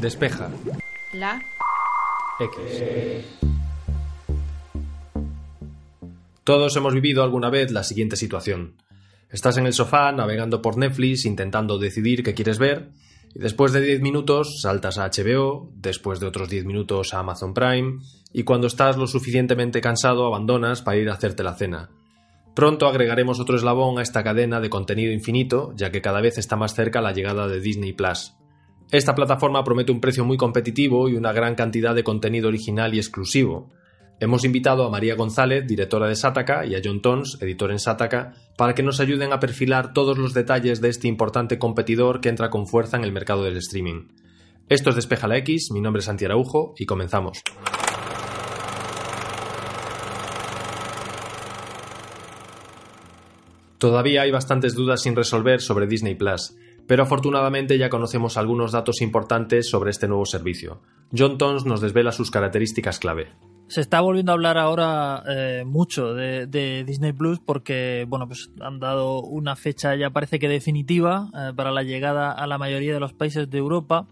Despeja. 0.00 0.50
La. 1.14 1.42
X. 2.38 3.24
Todos 6.44 6.76
hemos 6.76 6.92
vivido 6.92 7.22
alguna 7.22 7.48
vez 7.48 7.72
la 7.72 7.82
siguiente 7.82 8.16
situación. 8.16 8.76
Estás 9.30 9.56
en 9.56 9.66
el 9.66 9.72
sofá 9.72 10.12
navegando 10.12 10.60
por 10.60 10.76
Netflix 10.76 11.24
intentando 11.24 11.78
decidir 11.78 12.22
qué 12.22 12.34
quieres 12.34 12.58
ver 12.58 12.90
y 13.34 13.38
después 13.38 13.72
de 13.72 13.80
10 13.80 14.02
minutos 14.02 14.60
saltas 14.60 14.98
a 14.98 15.08
HBO, 15.08 15.72
después 15.74 16.20
de 16.20 16.26
otros 16.26 16.50
10 16.50 16.66
minutos 16.66 17.14
a 17.14 17.20
Amazon 17.20 17.54
Prime 17.54 18.00
y 18.34 18.44
cuando 18.44 18.66
estás 18.66 18.98
lo 18.98 19.06
suficientemente 19.06 19.80
cansado 19.80 20.26
abandonas 20.26 20.82
para 20.82 20.98
ir 20.98 21.08
a 21.08 21.14
hacerte 21.14 21.42
la 21.42 21.54
cena. 21.54 21.90
Pronto 22.54 22.86
agregaremos 22.86 23.40
otro 23.40 23.56
eslabón 23.56 23.98
a 23.98 24.02
esta 24.02 24.22
cadena 24.22 24.60
de 24.60 24.70
contenido 24.70 25.12
infinito, 25.12 25.72
ya 25.74 25.90
que 25.90 26.02
cada 26.02 26.20
vez 26.20 26.36
está 26.36 26.56
más 26.56 26.74
cerca 26.74 27.00
la 27.00 27.12
llegada 27.12 27.48
de 27.48 27.60
Disney 27.60 27.94
Plus. 27.94 28.35
Esta 28.92 29.16
plataforma 29.16 29.64
promete 29.64 29.90
un 29.90 30.00
precio 30.00 30.24
muy 30.24 30.36
competitivo 30.36 31.08
y 31.08 31.16
una 31.16 31.32
gran 31.32 31.56
cantidad 31.56 31.92
de 31.92 32.04
contenido 32.04 32.46
original 32.46 32.94
y 32.94 32.98
exclusivo. 32.98 33.72
Hemos 34.20 34.44
invitado 34.44 34.86
a 34.86 34.90
María 34.90 35.16
González, 35.16 35.66
directora 35.66 36.06
de 36.06 36.14
Sataka, 36.14 36.64
y 36.64 36.76
a 36.76 36.80
John 36.82 37.02
Tons, 37.02 37.36
editor 37.42 37.72
en 37.72 37.80
Sataka, 37.80 38.34
para 38.56 38.74
que 38.74 38.84
nos 38.84 39.00
ayuden 39.00 39.32
a 39.32 39.40
perfilar 39.40 39.92
todos 39.92 40.18
los 40.18 40.34
detalles 40.34 40.80
de 40.80 40.88
este 40.88 41.08
importante 41.08 41.58
competidor 41.58 42.20
que 42.20 42.28
entra 42.28 42.48
con 42.48 42.68
fuerza 42.68 42.96
en 42.96 43.02
el 43.02 43.12
mercado 43.12 43.42
del 43.42 43.56
streaming. 43.56 44.06
Esto 44.68 44.90
es 44.90 44.96
Despeja 44.96 45.26
la 45.26 45.36
X, 45.38 45.70
mi 45.72 45.80
nombre 45.80 45.98
es 45.98 46.06
Santi 46.06 46.24
Araujo 46.24 46.74
y 46.78 46.86
comenzamos. 46.86 47.42
Todavía 53.78 54.22
hay 54.22 54.30
bastantes 54.30 54.74
dudas 54.74 55.02
sin 55.02 55.16
resolver 55.16 55.60
sobre 55.60 55.86
Disney 55.86 56.14
Plus, 56.14 56.56
pero 56.86 57.02
afortunadamente 57.02 57.78
ya 57.78 57.88
conocemos 57.88 58.36
algunos 58.36 58.72
datos 58.72 59.00
importantes 59.02 59.68
sobre 59.68 59.90
este 59.90 60.08
nuevo 60.08 60.24
servicio. 60.24 60.80
John 61.16 61.38
Tons 61.38 61.66
nos 61.66 61.80
desvela 61.80 62.12
sus 62.12 62.30
características 62.30 62.98
clave. 62.98 63.28
Se 63.68 63.80
está 63.80 64.00
volviendo 64.00 64.30
a 64.30 64.34
hablar 64.34 64.58
ahora 64.58 65.24
eh, 65.28 65.64
mucho 65.66 66.14
de, 66.14 66.84
Disney 66.86 67.12
Plus 67.12 67.40
porque 67.40 68.06
bueno 68.08 68.28
pues 68.28 68.50
han 68.60 68.78
dado 68.78 69.20
una 69.22 69.56
fecha 69.56 69.96
ya 69.96 70.10
parece 70.10 70.38
que 70.38 70.48
definitiva 70.48 71.30
eh, 71.34 71.52
para 71.54 71.72
la 71.72 71.82
llegada 71.82 72.30
a 72.30 72.46
la 72.46 72.58
mayoría 72.58 72.94
de 72.94 73.00
los 73.00 73.12
países 73.12 73.50
de 73.50 73.58
Europa 73.58 74.06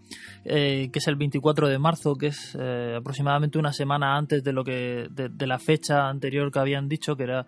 eh, 0.45 0.89
que 0.91 0.99
es 0.99 1.07
el 1.07 1.15
24 1.15 1.67
de 1.67 1.79
marzo 1.79 2.15
que 2.15 2.27
es 2.27 2.55
aproximadamente 2.55 3.57
una 3.57 3.73
semana 3.73 4.17
antes 4.17 4.43
de 4.43 4.53
lo 4.53 4.63
que 4.63 5.07
de, 5.09 5.47
la 5.47 5.59
fecha 5.59 6.07
anterior 6.07 6.51
que 6.51 6.59
habían 6.59 6.87
dicho 6.87 7.15
que 7.15 7.23
era 7.23 7.45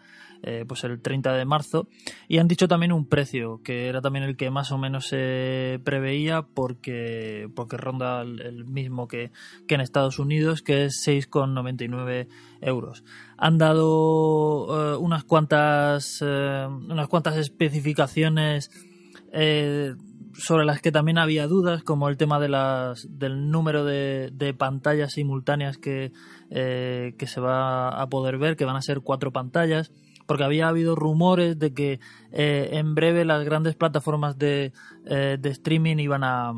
pues 0.67 0.83
el 0.83 1.01
30 1.01 1.33
de 1.33 1.45
marzo 1.45 1.87
y 2.27 2.37
han 2.37 2.47
dicho 2.47 2.67
también 2.67 2.91
un 2.91 3.07
precio 3.07 3.59
que 3.63 3.87
era 3.87 4.01
también 4.01 4.23
el 4.23 4.37
que 4.37 4.51
más 4.51 4.71
o 4.71 4.77
menos 4.77 5.07
se 5.07 5.79
preveía 5.83 6.43
porque 6.43 7.49
porque 7.55 7.77
ronda 7.77 8.21
el, 8.21 8.65
mismo 8.65 9.07
que, 9.07 9.31
que 9.67 9.75
en 9.75 9.81
Estados 9.81 10.19
Unidos 10.19 10.61
que 10.61 10.85
es 10.85 11.03
6,99 11.05 12.27
euros. 12.61 13.03
Han 13.37 13.57
dado 13.57 14.93
eh, 14.95 14.97
unas 14.97 15.23
cuantas 15.23 16.19
eh, 16.21 16.67
unas 16.67 17.07
cuantas 17.07 17.37
especificaciones 17.37 18.71
eh, 19.31 19.95
sobre 20.37 20.65
las 20.65 20.81
que 20.81 20.91
también 20.91 21.17
había 21.17 21.47
dudas, 21.47 21.83
como 21.83 22.09
el 22.09 22.17
tema 22.17 22.39
de 22.39 22.49
las, 22.49 23.07
del 23.09 23.49
número 23.49 23.83
de, 23.83 24.55
pantallas 24.57 25.13
simultáneas 25.13 25.77
que, 25.77 26.11
que 26.49 27.27
se 27.27 27.41
va 27.41 27.89
a 27.89 28.07
poder 28.07 28.37
ver, 28.37 28.55
que 28.55 28.65
van 28.65 28.75
a 28.75 28.81
ser 28.81 29.01
cuatro 29.01 29.31
pantallas 29.31 29.91
porque 30.25 30.43
había 30.43 30.67
habido 30.67 30.93
rumores 30.95 31.57
de 31.57 31.73
que 31.73 31.99
en 32.31 32.95
breve 32.95 33.23
las 33.23 33.45
grandes 33.45 33.75
plataformas 33.75 34.37
de, 34.37 34.73
de 35.05 35.49
streaming 35.49 35.97
iban 35.99 36.25
a, 36.25 36.51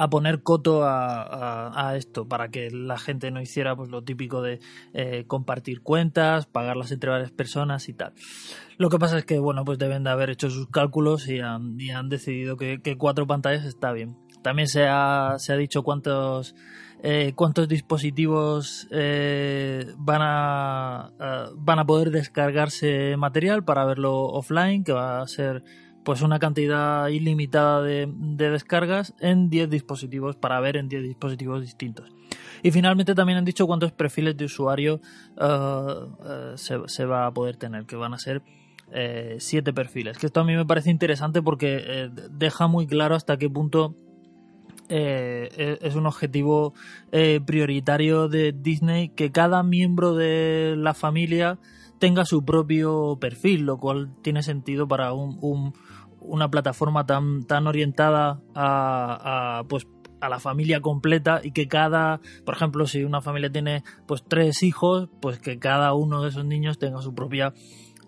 a 0.00 0.08
poner 0.08 0.42
coto 0.42 0.80
a, 0.82 1.92
esto 1.94 2.26
para 2.26 2.48
que 2.48 2.70
la 2.70 2.98
gente 2.98 3.30
no 3.30 3.42
hiciera 3.42 3.76
pues 3.76 3.90
lo 3.90 4.02
típico 4.02 4.40
de 4.40 4.58
eh, 4.94 5.24
compartir 5.26 5.82
cuentas, 5.82 6.46
pagarlas 6.46 6.90
entre 6.90 7.10
varias 7.10 7.30
personas 7.30 7.86
y 7.90 7.92
tal. 7.92 8.14
Lo 8.78 8.88
que 8.88 8.98
pasa 8.98 9.18
es 9.18 9.26
que 9.26 9.38
bueno 9.38 9.62
pues 9.66 9.78
deben 9.78 10.02
de 10.02 10.10
haber 10.10 10.30
hecho 10.30 10.48
sus 10.48 10.68
cálculos 10.68 11.28
y 11.28 11.40
han, 11.40 11.76
han 11.94 12.08
decidido 12.08 12.56
que, 12.56 12.80
cuatro 12.96 13.26
pantallas 13.26 13.66
está 13.66 13.92
bien. 13.92 14.16
También 14.42 14.68
se 14.68 14.86
ha, 14.88 15.34
se 15.36 15.52
ha 15.52 15.56
dicho 15.56 15.82
cuántos 15.82 16.54
eh, 17.02 17.34
cuántos 17.34 17.68
dispositivos 17.68 18.88
eh, 18.90 19.84
van 19.98 20.20
a 20.22 21.50
van 21.56 21.78
a 21.78 21.84
poder 21.84 22.10
descargarse 22.10 23.16
material 23.18 23.64
para 23.64 23.84
verlo 23.84 24.14
offline 24.28 24.82
que 24.82 24.92
va 24.92 25.20
a 25.20 25.26
ser 25.26 25.62
pues 26.10 26.22
una 26.22 26.40
cantidad 26.40 27.06
ilimitada 27.06 27.82
de, 27.82 28.08
descargas 28.10 29.14
en 29.20 29.48
10 29.48 29.70
dispositivos 29.70 30.34
para 30.34 30.58
ver 30.58 30.76
en 30.76 30.88
10 30.88 31.04
dispositivos 31.04 31.60
distintos. 31.60 32.12
Y 32.64 32.72
finalmente 32.72 33.14
también 33.14 33.38
han 33.38 33.44
dicho 33.44 33.64
cuántos 33.64 33.92
perfiles 33.92 34.36
de 34.36 34.46
usuario 34.46 35.00
eh, 35.40 35.86
eh, 36.26 36.54
se, 36.56 37.04
va 37.04 37.26
a 37.26 37.30
poder 37.32 37.58
tener, 37.58 37.86
que 37.86 37.94
van 37.94 38.12
a 38.12 38.18
ser 38.18 38.42
7 38.88 39.70
eh, 39.70 39.72
perfiles. 39.72 40.18
Que 40.18 40.26
esto 40.26 40.40
a 40.40 40.44
mí 40.44 40.56
me 40.56 40.66
parece 40.66 40.90
interesante 40.90 41.42
porque 41.42 42.10
deja 42.32 42.66
muy 42.66 42.88
claro 42.88 43.14
hasta 43.14 43.36
qué 43.36 43.48
punto 43.48 43.94
e, 44.88 45.78
es 45.80 45.94
un 45.94 46.06
objetivo 46.06 46.74
prioritario 47.46 48.26
de 48.28 48.50
Disney 48.50 49.10
que 49.10 49.30
cada 49.30 49.62
miembro 49.62 50.16
de 50.16 50.74
la 50.76 50.92
familia 50.92 51.60
tenga 52.00 52.24
su 52.24 52.44
propio 52.44 53.18
perfil, 53.20 53.66
lo 53.66 53.78
cual 53.78 54.10
tiene 54.22 54.42
sentido 54.42 54.88
para 54.88 55.12
un, 55.12 55.74
una 56.20 56.50
plataforma 56.50 57.06
tan, 57.06 57.44
tan 57.44 57.66
orientada 57.66 58.40
a, 58.54 59.64
pues 59.68 59.86
a 60.20 60.28
la 60.28 60.38
familia 60.38 60.80
completa 60.80 61.40
y 61.42 61.52
que 61.52 61.66
cada, 61.66 62.20
por 62.44 62.54
ejemplo, 62.54 62.86
si 62.86 63.04
una 63.04 63.20
familia 63.20 63.50
tiene 63.50 63.84
pues 64.06 64.22
tres 64.26 64.62
hijos, 64.62 65.08
pues 65.20 65.38
que 65.38 65.58
cada 65.58 65.94
uno 65.94 66.22
de 66.22 66.28
esos 66.28 66.44
niños 66.44 66.78
tenga 66.78 67.00
su 67.00 67.14
propia 67.14 67.54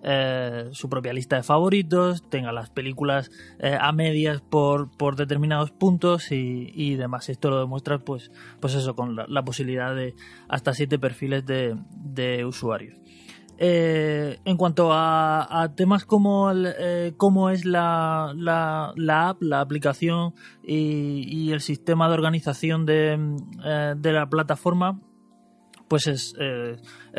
eh, 0.04 0.68
su 0.72 0.88
propia 0.88 1.12
lista 1.12 1.36
de 1.36 1.44
favoritos, 1.44 2.28
tenga 2.28 2.50
las 2.50 2.70
películas 2.70 3.30
eh, 3.60 3.78
a 3.80 3.92
medias 3.92 4.40
por, 4.40 4.90
por 4.90 5.14
determinados 5.14 5.70
puntos 5.70 6.32
y, 6.32 6.96
demás. 6.96 7.28
Esto 7.28 7.50
lo 7.50 7.60
demuestra 7.60 8.00
pues, 8.00 8.32
pues 8.58 8.74
eso, 8.74 8.96
con 8.96 9.14
la, 9.14 9.44
posibilidad 9.44 9.94
de 9.94 10.16
hasta 10.48 10.74
siete 10.74 10.98
perfiles 10.98 11.46
de, 11.46 11.76
de 11.94 12.44
usuarios. 12.44 12.98
Eh, 13.64 14.40
en 14.44 14.56
cuanto 14.56 14.88
a, 14.92 15.72
temas 15.76 16.04
como 16.04 16.50
eh, 16.52 17.14
cómo 17.16 17.48
es 17.48 17.64
la, 17.64 18.30
app, 18.32 19.40
la 19.40 19.60
aplicación 19.60 20.34
y, 20.64 21.52
el 21.52 21.60
sistema 21.60 22.08
de 22.08 22.14
organización 22.14 22.86
de, 22.86 23.12
eh, 23.64 23.94
la 24.02 24.28
plataforma, 24.28 25.00
pues 25.86 26.08
es, 26.08 26.34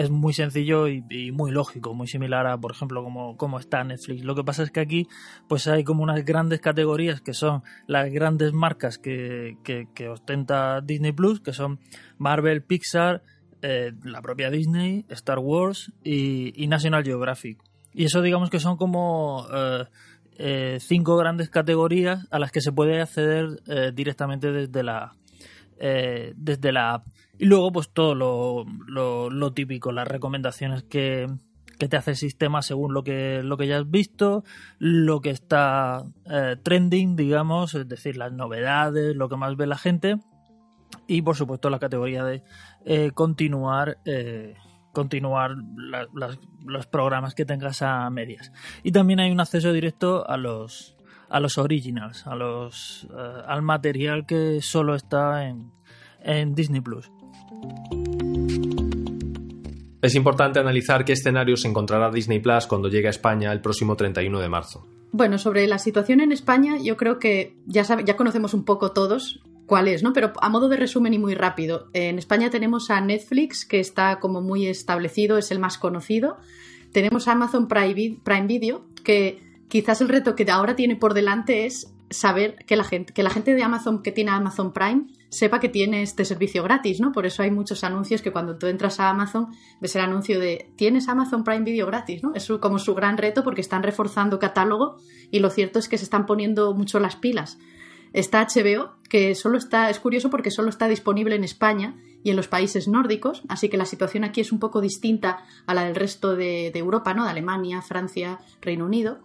muy 0.09 0.33
sencillo 0.33 0.89
y, 0.89 1.31
muy 1.31 1.51
lógico, 1.51 1.93
muy 1.93 2.07
similar 2.07 2.45
a, 2.45 2.57
por 2.57 2.73
ejemplo, 2.73 3.05
como, 3.37 3.57
está 3.57 3.81
Netflix. 3.85 4.25
Lo 4.25 4.35
que 4.35 4.43
pasa 4.43 4.63
es 4.63 4.71
que 4.71 4.81
aquí 4.81 5.07
pues 5.47 5.67
hay 5.67 5.85
como 5.85 6.03
unas 6.03 6.25
grandes 6.25 6.59
categorías 6.59 7.21
que 7.21 7.33
son 7.33 7.63
las 7.87 8.11
grandes 8.11 8.51
marcas 8.51 8.97
que, 8.97 9.59
que 9.63 10.09
ostenta 10.09 10.81
Disney 10.81 11.13
Plus, 11.13 11.39
que 11.39 11.53
son 11.53 11.79
Marvel, 12.17 12.63
Pixar, 12.63 13.23
eh, 13.65 13.93
la 14.03 14.21
propia 14.21 14.49
Disney, 14.49 15.05
Star 15.07 15.39
Wars 15.39 15.89
y, 16.03 16.67
National 16.67 17.01
Geographic. 17.01 17.59
Y 17.93 18.03
eso 18.03 18.21
digamos 18.21 18.49
que 18.49 18.59
son 18.59 18.75
como 18.75 19.47
eh, 19.53 19.85
eh, 20.37 20.77
cinco 20.81 21.15
grandes 21.15 21.49
categorías 21.49 22.27
a 22.29 22.39
las 22.39 22.51
que 22.51 22.59
se 22.59 22.73
puede 22.73 23.01
acceder 23.01 23.63
directamente 23.93 24.51
desde 24.51 24.83
la, 24.83 25.15
desde 25.79 26.73
la 26.73 26.95
app. 26.95 27.07
Y 27.39 27.45
luego 27.45 27.71
pues 27.71 27.89
todo 27.93 28.15
lo, 28.15 28.65
lo, 29.29 29.53
típico, 29.53 29.93
las 29.93 30.09
recomendaciones 30.09 30.83
que, 30.83 31.27
que, 31.79 31.87
te 31.87 31.95
hace 31.95 32.11
el 32.11 32.17
sistema 32.17 32.61
según 32.63 32.93
lo 32.93 33.05
que, 33.05 33.43
lo 33.43 33.55
que 33.55 33.67
ya 33.67 33.77
has 33.77 33.89
visto, 33.89 34.43
lo 34.77 35.21
que 35.21 35.29
está 35.29 36.03
trending, 36.63 37.15
digamos, 37.15 37.75
es 37.75 37.87
decir, 37.87 38.17
las 38.17 38.33
novedades, 38.33 39.15
lo 39.15 39.29
que 39.29 39.37
más 39.37 39.55
ve 39.55 39.67
la 39.67 39.77
gente 39.77 40.17
y 41.07 41.21
por 41.21 41.35
supuesto 41.35 41.69
la 41.69 41.79
categoría 41.79 42.23
de 42.23 42.43
eh, 42.85 43.11
continuar 43.13 43.97
eh, 44.05 44.55
continuar 44.91 45.55
los 46.65 46.87
programas 46.87 47.33
que 47.33 47.45
tengas 47.45 47.81
a 47.81 48.09
medias 48.09 48.51
y 48.83 48.91
también 48.91 49.19
hay 49.19 49.31
un 49.31 49.39
acceso 49.39 49.73
directo 49.73 50.27
a 50.29 50.37
los 50.37 50.95
a 51.29 51.39
los 51.39 51.57
originals 51.57 52.27
a 52.27 52.35
los 52.35 53.07
eh, 53.09 53.41
al 53.47 53.61
material 53.61 54.25
que 54.25 54.61
solo 54.61 54.95
está 54.95 55.47
en, 55.47 55.71
en 56.21 56.53
Disney 56.53 56.81
Plus 56.81 57.11
es 60.03 60.15
importante 60.15 60.59
analizar 60.59 61.05
qué 61.05 61.13
escenario 61.13 61.55
se 61.55 61.69
encontrará 61.69 62.11
Disney 62.11 62.39
Plus 62.39 62.67
cuando 62.67 62.89
llegue 62.89 63.07
a 63.07 63.11
España 63.11 63.53
el 63.53 63.61
próximo 63.61 63.95
31 63.95 64.37
de 64.37 64.49
marzo. 64.49 64.85
Bueno, 65.13 65.37
sobre 65.37 65.65
la 65.65 65.79
situación 65.79 66.19
en 66.19 66.33
España, 66.33 66.75
yo 66.77 66.97
creo 66.97 67.19
que 67.19 67.55
ya, 67.65 67.83
ya 68.03 68.17
conocemos 68.17 68.53
un 68.53 68.65
poco 68.65 68.91
todos 68.91 69.39
cuál 69.65 69.87
es, 69.87 70.03
¿no? 70.03 70.13
Pero 70.13 70.33
a 70.41 70.49
modo 70.49 70.69
de 70.69 70.77
resumen 70.77 71.13
y 71.13 71.19
muy 71.19 71.35
rápido, 71.35 71.89
en 71.93 72.17
España 72.17 72.49
tenemos 72.49 72.89
a 72.89 73.01
Netflix, 73.01 73.65
que 73.65 73.79
está 73.79 74.19
como 74.19 74.41
muy 74.41 74.67
establecido, 74.67 75.37
es 75.37 75.51
el 75.51 75.59
más 75.59 75.77
conocido. 75.77 76.37
Tenemos 76.91 77.27
a 77.27 77.33
Amazon 77.33 77.67
Prime 77.67 78.47
Video, 78.47 78.85
que 79.03 79.41
quizás 79.67 80.01
el 80.01 80.09
reto 80.09 80.35
que 80.35 80.49
ahora 80.51 80.75
tiene 80.75 80.95
por 80.95 81.13
delante 81.13 81.65
es 81.65 81.93
saber 82.13 82.57
que 82.65 82.75
la 82.75 82.83
gente, 82.83 83.13
que 83.13 83.23
la 83.23 83.29
gente 83.29 83.53
de 83.53 83.63
Amazon 83.63 84.03
que 84.03 84.11
tiene 84.11 84.31
Amazon 84.31 84.71
Prime 84.71 85.07
sepa 85.29 85.59
que 85.59 85.69
tiene 85.69 86.03
este 86.03 86.25
servicio 86.25 86.61
gratis, 86.63 86.99
¿no? 86.99 87.11
Por 87.11 87.25
eso 87.25 87.41
hay 87.41 87.49
muchos 87.49 87.83
anuncios 87.83 88.21
que 88.21 88.31
cuando 88.31 88.57
tú 88.57 88.67
entras 88.67 88.99
a 88.99 89.09
Amazon 89.09 89.47
ves 89.81 89.95
el 89.95 90.03
anuncio 90.03 90.39
de 90.39 90.71
tienes 90.75 91.09
Amazon 91.09 91.43
Prime 91.43 91.63
Video 91.63 91.87
gratis, 91.87 92.21
¿no? 92.21 92.33
Es 92.35 92.47
como 92.59 92.77
su 92.77 92.93
gran 92.93 93.17
reto 93.17 93.43
porque 93.43 93.61
están 93.61 93.81
reforzando 93.81 94.37
catálogo 94.37 94.97
y 95.31 95.39
lo 95.39 95.49
cierto 95.49 95.79
es 95.79 95.89
que 95.89 95.97
se 95.97 96.03
están 96.03 96.27
poniendo 96.27 96.73
mucho 96.75 96.99
las 96.99 97.15
pilas. 97.15 97.57
Está 98.13 98.47
HBO, 98.47 98.93
que 99.09 99.35
solo 99.35 99.57
está, 99.57 99.89
es 99.89 99.99
curioso 99.99 100.29
porque 100.29 100.51
solo 100.51 100.69
está 100.69 100.87
disponible 100.87 101.35
en 101.35 101.43
España 101.43 101.95
y 102.23 102.29
en 102.29 102.35
los 102.35 102.47
países 102.47 102.87
nórdicos, 102.87 103.43
así 103.49 103.69
que 103.69 103.77
la 103.77 103.85
situación 103.85 104.23
aquí 104.23 104.39
es 104.41 104.51
un 104.51 104.59
poco 104.59 104.81
distinta 104.81 105.43
a 105.65 105.73
la 105.73 105.83
del 105.83 105.95
resto 105.95 106.35
de, 106.35 106.71
Europa, 106.73 107.13
¿no? 107.13 107.25
De 107.25 107.31
Alemania, 107.31 107.81
Francia, 107.81 108.39
Reino 108.61 108.85
Unido. 108.85 109.19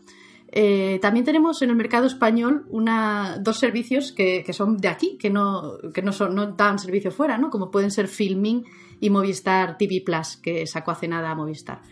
Eh, 0.50 0.98
también 1.02 1.24
tenemos 1.24 1.60
en 1.62 1.70
el 1.70 1.76
mercado 1.76 2.06
español 2.06 2.64
una, 2.70 3.38
dos 3.38 3.58
servicios 3.58 4.12
que, 4.12 4.44
son 4.52 4.78
de 4.78 4.88
aquí, 4.88 5.18
que 5.18 5.30
no, 5.30 5.74
que 5.92 6.02
no, 6.02 6.12
son, 6.12 6.34
no 6.34 6.46
dan 6.52 6.78
servicio 6.78 7.12
fuera, 7.12 7.38
¿no? 7.38 7.50
como 7.50 7.70
pueden 7.70 7.90
ser 7.90 8.08
Filming 8.08 8.64
y 9.00 9.10
Movistar 9.10 9.76
TV 9.78 10.02
Plus, 10.04 10.38
que 10.38 10.66
sacó 10.66 10.90
hace 10.90 11.06
nada 11.06 11.30
a 11.30 11.34
Movistar. 11.34 11.82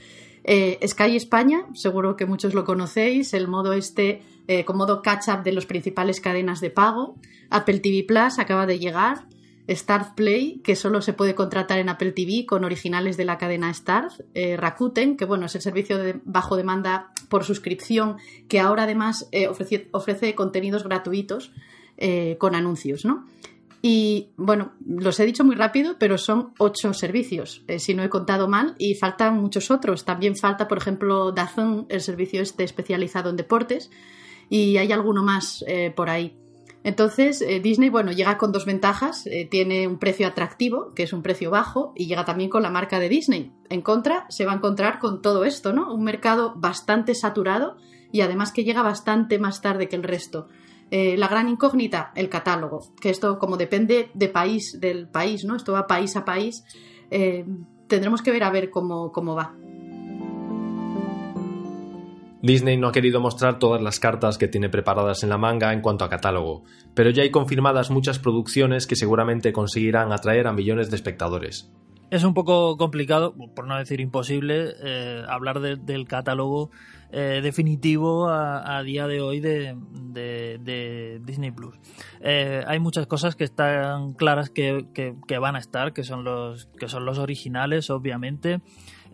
Eh, 0.48 0.78
Sky 0.86 1.16
España, 1.16 1.66
seguro 1.74 2.14
que 2.14 2.24
muchos 2.24 2.54
lo 2.54 2.64
conocéis, 2.64 3.34
el 3.34 3.48
modo 3.48 3.72
este 3.72 4.22
eh, 4.46 4.64
con 4.64 4.76
modo 4.76 5.02
catch-up 5.02 5.42
de 5.42 5.50
las 5.50 5.66
principales 5.66 6.20
cadenas 6.20 6.60
de 6.60 6.70
pago. 6.70 7.16
Apple 7.50 7.80
TV 7.80 8.04
Plus 8.06 8.38
acaba 8.38 8.64
de 8.64 8.78
llegar. 8.78 9.26
Start 9.68 10.14
Play, 10.14 10.60
que 10.62 10.76
solo 10.76 11.02
se 11.02 11.12
puede 11.12 11.34
contratar 11.34 11.80
en 11.80 11.88
Apple 11.88 12.12
TV 12.12 12.46
con 12.46 12.62
originales 12.62 13.16
de 13.16 13.24
la 13.24 13.36
cadena 13.36 13.74
Start, 13.74 14.12
eh, 14.34 14.56
Rakuten, 14.56 15.16
que 15.16 15.24
bueno, 15.24 15.46
es 15.46 15.56
el 15.56 15.62
servicio 15.62 15.98
de 15.98 16.20
bajo 16.24 16.56
demanda 16.56 17.10
por 17.28 17.42
suscripción, 17.42 18.18
que 18.46 18.60
ahora 18.60 18.84
además 18.84 19.28
eh, 19.32 19.48
ofrece, 19.48 20.34
contenidos 20.36 20.84
gratuitos 20.84 21.52
con 22.38 22.54
anuncios, 22.54 23.06
¿no? 23.06 23.24
Y 23.86 24.32
bueno, 24.36 24.72
los 24.84 25.20
he 25.20 25.26
dicho 25.26 25.44
muy 25.44 25.54
rápido, 25.54 25.96
pero 25.98 26.18
son 26.18 26.54
ocho 26.58 26.92
servicios, 26.92 27.62
si 27.78 27.94
no 27.94 28.02
he 28.02 28.08
contado 28.08 28.48
mal, 28.48 28.74
y 28.78 28.94
faltan 28.94 29.40
muchos 29.40 29.70
otros. 29.70 30.04
También 30.04 30.34
falta, 30.34 30.66
por 30.66 30.78
ejemplo, 30.78 31.30
Dazn, 31.30 31.86
el 31.88 32.00
servicio 32.00 32.42
este 32.42 32.64
especializado 32.64 33.30
en 33.30 33.36
deportes, 33.36 33.90
y 34.48 34.78
hay 34.78 34.90
alguno 34.92 35.22
más 35.22 35.64
por 35.94 36.10
ahí. 36.10 36.36
Entonces, 36.86 37.42
eh, 37.42 37.58
Disney, 37.58 37.90
bueno, 37.90 38.12
llega 38.12 38.38
con 38.38 38.52
dos 38.52 38.64
ventajas. 38.64 39.26
Eh, 39.26 39.48
tiene 39.50 39.88
un 39.88 39.98
precio 39.98 40.24
atractivo, 40.24 40.94
que 40.94 41.02
es 41.02 41.12
un 41.12 41.20
precio 41.20 41.50
bajo, 41.50 41.92
y 41.96 42.06
llega 42.06 42.24
también 42.24 42.48
con 42.48 42.62
la 42.62 42.70
marca 42.70 43.00
de 43.00 43.08
Disney. 43.08 43.50
En 43.68 43.82
contra, 43.82 44.24
se 44.28 44.44
va 44.44 44.52
a 44.52 44.54
encontrar 44.54 45.00
con 45.00 45.20
todo 45.20 45.44
esto, 45.44 45.72
¿no? 45.72 45.92
Un 45.92 46.04
mercado 46.04 46.54
bastante 46.54 47.16
saturado 47.16 47.76
y 48.12 48.20
además 48.20 48.52
que 48.52 48.62
llega 48.62 48.82
bastante 48.82 49.40
más 49.40 49.62
tarde 49.62 49.88
que 49.88 49.96
el 49.96 50.04
resto. 50.04 50.46
Eh, 50.90 51.16
la 51.16 51.28
gran 51.28 51.48
incógnita, 51.48 52.12
el 52.14 52.28
catálogo, 52.28 52.94
que 53.00 53.10
esto 53.10 53.38
como 53.38 53.56
depende 53.56 54.10
de 54.14 54.28
país, 54.28 54.78
del 54.80 55.08
país, 55.08 55.44
¿no? 55.44 55.56
Esto 55.56 55.72
va 55.72 55.86
país 55.86 56.16
a 56.16 56.24
país. 56.24 56.64
tendremos 57.88 58.22
que 58.22 58.32
ver 58.32 58.42
a 58.42 58.50
ver 58.50 58.70
cómo, 58.70 59.12
cómo 59.12 59.34
va. 59.34 59.54
Disney 62.46 62.76
no 62.76 62.88
ha 62.88 62.92
querido 62.92 63.20
mostrar 63.20 63.58
todas 63.58 63.82
las 63.82 63.98
cartas 63.98 64.38
que 64.38 64.46
tiene 64.46 64.68
preparadas 64.68 65.24
en 65.24 65.30
la 65.30 65.38
manga 65.38 65.72
en 65.72 65.80
cuanto 65.80 66.04
a 66.04 66.08
catálogo, 66.08 66.62
pero 66.94 67.10
ya 67.10 67.22
hay 67.22 67.30
confirmadas 67.30 67.90
muchas 67.90 68.20
producciones 68.20 68.86
que 68.86 68.94
seguramente 68.94 69.52
conseguirán 69.52 70.12
atraer 70.12 70.46
a 70.46 70.52
millones 70.52 70.88
de 70.88 70.96
espectadores. 70.96 71.72
Es 72.10 72.22
un 72.22 72.34
poco 72.34 72.76
complicado, 72.76 73.34
por 73.54 73.66
no 73.66 73.76
decir 73.76 74.00
imposible, 74.00 74.74
eh, 74.82 75.24
hablar 75.28 75.60
del 75.60 76.06
catálogo 76.06 76.70
eh, 77.10 77.40
definitivo 77.42 78.28
a, 78.28 78.82
día 78.82 79.06
de 79.06 79.20
hoy 79.20 79.40
de, 79.40 79.76
Disney 81.24 81.50
Plus. 81.50 81.74
Eh, 82.20 82.62
hay 82.66 82.78
muchas 82.78 83.06
cosas 83.06 83.36
que 83.36 83.44
están 83.44 84.12
claras 84.14 84.50
que, 84.50 84.86
que, 84.94 85.38
van 85.38 85.56
a 85.56 85.58
estar, 85.58 85.92
que 85.92 86.04
son 86.04 86.24
los, 86.24 86.66
que 86.78 86.88
son 86.88 87.06
los 87.06 87.18
originales, 87.18 87.90
obviamente. 87.90 88.60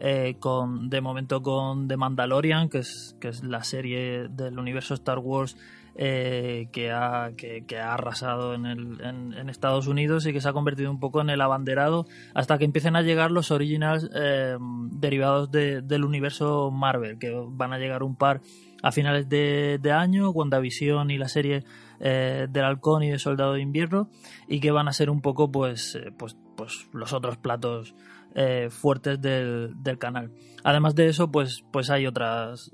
Eh, 0.01 0.37
con, 0.41 0.91
de 0.91 1.01
momento 1.01 1.43
con 1.43 1.87
The 1.87 1.97
Mandalorian, 1.97 2.69
que 2.69 2.79
es, 2.79 3.17
que 3.21 3.29
es 3.29 3.45
la 3.45 3.63
serie 3.63 4.27
del 4.29 4.59
universo 4.59 4.95
Star 4.95 5.21
Wars 5.21 5.57
eh, 5.95 6.69
que, 6.73 6.91
ha, 6.91 7.33
que, 7.37 7.79
ha 7.79 7.95
arrasado 7.95 8.55
en, 8.55 8.67
el, 8.67 9.01
en, 9.03 9.49
Estados 9.49 9.87
Unidos 9.87 10.27
y 10.27 10.33
que 10.33 10.41
se 10.41 10.49
ha 10.49 10.53
convertido 10.53 10.91
un 10.91 10.99
poco 10.99 11.21
en 11.21 11.31
el 11.31 11.41
abanderado 11.41 12.07
hasta 12.35 12.57
que 12.59 12.65
empiecen 12.65 12.97
a 12.97 13.03
llegar 13.03 13.31
los 13.31 13.51
originals 13.51 14.09
eh, 14.15 14.57
derivados 14.91 15.51
del 15.51 16.05
universo 16.05 16.71
Marvel, 16.71 17.19
que 17.19 17.33
van 17.49 17.73
a 17.73 17.79
llegar 17.79 18.03
un 18.03 18.17
par 18.17 18.41
a 18.83 18.91
finales 18.91 19.29
de, 19.29 19.79
de 19.81 19.93
año, 19.93 20.31
WandaVision 20.31 21.11
y 21.11 21.19
la 21.19 21.29
serie 21.29 21.65
del 22.01 22.65
Halcón 22.65 23.05
y 23.05 23.11
de 23.11 23.19
Soldado 23.21 23.53
de 23.53 23.61
Invierno, 23.61 24.09
y 24.49 24.59
que 24.59 24.73
van 24.73 24.89
a 24.89 24.93
ser 24.93 25.09
un 25.09 25.21
poco 25.21 25.53
pues, 25.53 25.97
pues, 26.19 26.37
pues 26.57 26.89
los 26.93 27.13
otros 27.13 27.37
platos 27.37 27.95
eh, 28.35 28.69
fuertes 28.71 29.21
del, 29.21 29.99
canal. 29.99 30.31
Además 30.65 30.95
de 30.95 31.07
eso, 31.07 31.31
pues, 31.31 31.65
pues 31.71 31.91
hay 31.91 32.07
otras 32.07 32.71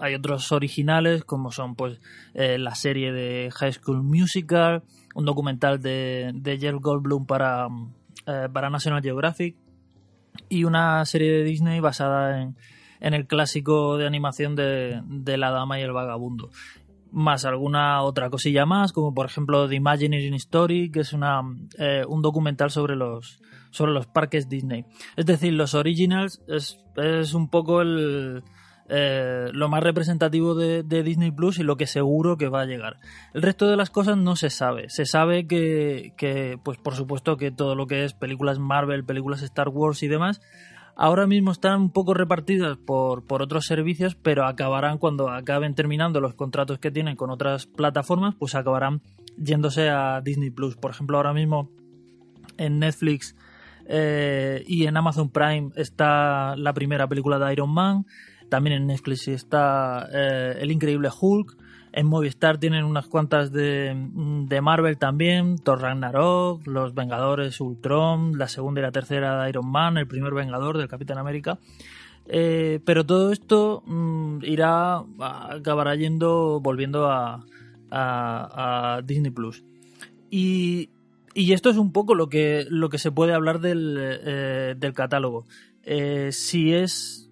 hay 0.00 0.14
otros 0.14 0.50
originales 0.50 1.24
como 1.24 1.52
son 1.52 1.74
pues 1.76 2.00
eh, 2.34 2.58
la 2.58 2.74
serie 2.74 3.12
de 3.12 3.50
High 3.54 3.74
School 3.74 4.02
Musical, 4.02 4.82
un 5.14 5.24
documental 5.24 5.80
de, 5.80 6.32
de 6.34 6.58
Jeff 6.58 6.74
Goldblum 6.80 7.26
para, 7.26 7.68
eh, 8.26 8.48
para 8.52 8.70
National 8.70 9.02
Geographic 9.02 9.56
y 10.48 10.64
una 10.64 11.04
serie 11.04 11.30
de 11.30 11.44
Disney 11.44 11.80
basada 11.80 12.40
en, 12.42 12.56
en 13.00 13.14
el 13.14 13.26
clásico 13.26 13.98
de 13.98 14.06
animación 14.06 14.56
de, 14.56 15.02
de 15.04 15.36
La 15.36 15.50
Dama 15.50 15.78
y 15.78 15.82
el 15.82 15.92
Vagabundo 15.92 16.50
más 17.12 17.44
alguna 17.44 18.02
otra 18.02 18.30
cosilla 18.30 18.66
más, 18.66 18.92
como 18.92 19.14
por 19.14 19.26
ejemplo 19.26 19.68
The 19.68 19.76
Imagineering 19.76 20.34
Story, 20.34 20.90
que 20.90 21.00
es 21.00 21.12
una, 21.12 21.40
un 21.40 22.22
documental 22.22 22.70
sobre 22.70 22.96
los, 22.96 23.40
sobre 23.70 23.92
los 23.92 24.06
parques 24.06 24.48
Disney. 24.48 24.84
Es 25.16 25.26
decir, 25.26 25.52
los 25.52 25.74
originals 25.74 26.42
es, 26.48 26.78
es 26.96 27.34
un 27.34 27.48
poco 27.48 27.80
el, 27.80 28.42
eh, 28.90 29.50
lo 29.52 29.68
más 29.68 29.82
representativo 29.82 30.54
de, 30.54 30.82
Disney 31.02 31.30
Plus 31.30 31.58
y 31.58 31.62
lo 31.62 31.76
que 31.76 31.86
seguro 31.86 32.38
que 32.38 32.48
va 32.48 32.62
a 32.62 32.66
llegar. 32.66 32.96
El 33.34 33.42
resto 33.42 33.66
de 33.68 33.76
las 33.76 33.90
cosas 33.90 34.16
no 34.16 34.34
se 34.34 34.48
sabe. 34.48 34.88
Se 34.88 35.04
sabe 35.04 35.46
que, 35.46 36.14
que, 36.16 36.58
pues 36.62 36.78
por 36.78 36.94
supuesto 36.94 37.36
que 37.36 37.50
todo 37.50 37.74
lo 37.74 37.86
que 37.86 38.04
es 38.04 38.14
películas 38.14 38.58
Marvel, 38.58 39.04
películas 39.04 39.42
Star 39.42 39.68
Wars 39.68 40.02
y 40.02 40.08
demás, 40.08 40.40
ahora 40.98 41.26
mismo 41.26 41.52
están 41.52 41.80
un 41.80 41.90
poco 41.90 42.12
repartidas 42.12 42.76
por, 42.76 43.24
por 43.24 43.40
otros 43.40 43.64
servicios, 43.64 44.16
pero 44.16 44.44
acabarán 44.44 44.98
cuando 44.98 45.30
acaben 45.30 45.74
terminando 45.74 46.20
los 46.20 46.34
contratos 46.34 46.78
que 46.78 46.90
tienen 46.90 47.16
con 47.16 47.30
otras 47.30 47.66
plataformas, 47.66 48.34
pues 48.38 48.54
acabarán 48.54 49.00
yéndose 49.38 49.88
a 49.88 50.20
Disney 50.20 50.50
Plus. 50.50 50.76
Por 50.76 50.90
ejemplo, 50.90 51.16
ahora 51.16 51.32
mismo 51.32 51.70
en 52.58 52.80
Netflix 52.80 53.36
eh, 53.86 54.64
y 54.66 54.86
en 54.86 54.96
Amazon 54.96 55.30
Prime 55.30 55.70
está 55.76 56.56
la 56.56 56.74
primera 56.74 57.06
película 57.06 57.38
de 57.38 57.52
Iron 57.52 57.72
Man. 57.72 58.04
También 58.50 58.76
en 58.76 58.86
Netflix 58.88 59.28
está 59.28 60.08
eh, 60.12 60.58
El 60.60 60.72
Increíble 60.72 61.08
Hulk. 61.18 61.56
En 61.98 62.06
Movistar 62.06 62.58
tienen 62.58 62.84
unas 62.84 63.08
cuantas 63.08 63.50
de, 63.50 63.92
Marvel 64.62 64.98
también. 64.98 65.58
Thor 65.58 65.80
Ragnarok, 65.80 66.64
Los 66.64 66.94
Vengadores, 66.94 67.60
Ultron, 67.60 68.38
la 68.38 68.46
segunda 68.46 68.80
y 68.80 68.84
la 68.84 68.92
tercera 68.92 69.42
de 69.42 69.48
Iron 69.48 69.68
Man, 69.68 69.98
el 69.98 70.06
primer 70.06 70.32
Vengador 70.32 70.78
del 70.78 70.86
Capitán 70.86 71.18
América. 71.18 71.58
Eh, 72.28 72.78
pero 72.84 73.04
todo 73.04 73.32
esto 73.32 73.82
mm, 73.84 74.44
irá, 74.44 75.02
acabará 75.18 75.96
yendo, 75.96 76.60
volviendo 76.60 77.10
a, 77.10 77.44
Disney 79.02 79.32
Plus. 79.32 79.64
Y 80.30 80.90
y 81.34 81.52
esto 81.52 81.68
es 81.68 81.78
un 81.78 81.90
poco 81.90 82.14
lo 82.14 82.28
que, 82.28 82.64
lo 82.70 82.90
que 82.90 82.98
se 82.98 83.10
puede 83.10 83.34
hablar 83.34 83.58
del, 83.58 83.96
eh, 83.98 84.92
catálogo. 84.94 85.46
Eh, 85.82 86.30
si 86.30 86.72
es 86.72 87.28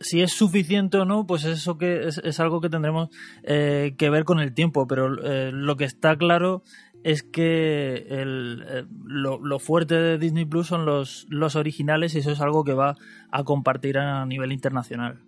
si 0.00 0.20
es 0.22 0.32
suficiente 0.32 0.98
o 0.98 1.04
no, 1.04 1.26
pues 1.26 1.44
eso 1.44 1.76
es, 1.80 2.40
algo 2.40 2.60
que 2.60 2.68
tendremos 2.68 3.08
eh, 3.42 3.94
que 3.98 4.10
ver 4.10 4.24
con 4.24 4.40
el 4.40 4.54
tiempo. 4.54 4.86
Pero 4.86 5.08
lo 5.08 5.76
que 5.76 5.84
está 5.84 6.16
claro 6.16 6.62
es 7.04 7.22
que 7.22 8.06
lo, 9.04 9.38
lo, 9.38 9.58
fuerte 9.58 9.94
de 9.94 10.18
Disney 10.18 10.44
Plus 10.44 10.66
son 10.66 10.84
los, 10.84 11.26
los 11.28 11.56
originales 11.56 12.14
y 12.14 12.18
eso 12.18 12.32
es 12.32 12.40
algo 12.40 12.64
que 12.64 12.74
va 12.74 12.96
a 13.30 13.44
compartir 13.44 13.98
a 13.98 14.24
nivel 14.26 14.52
internacional. 14.52 15.20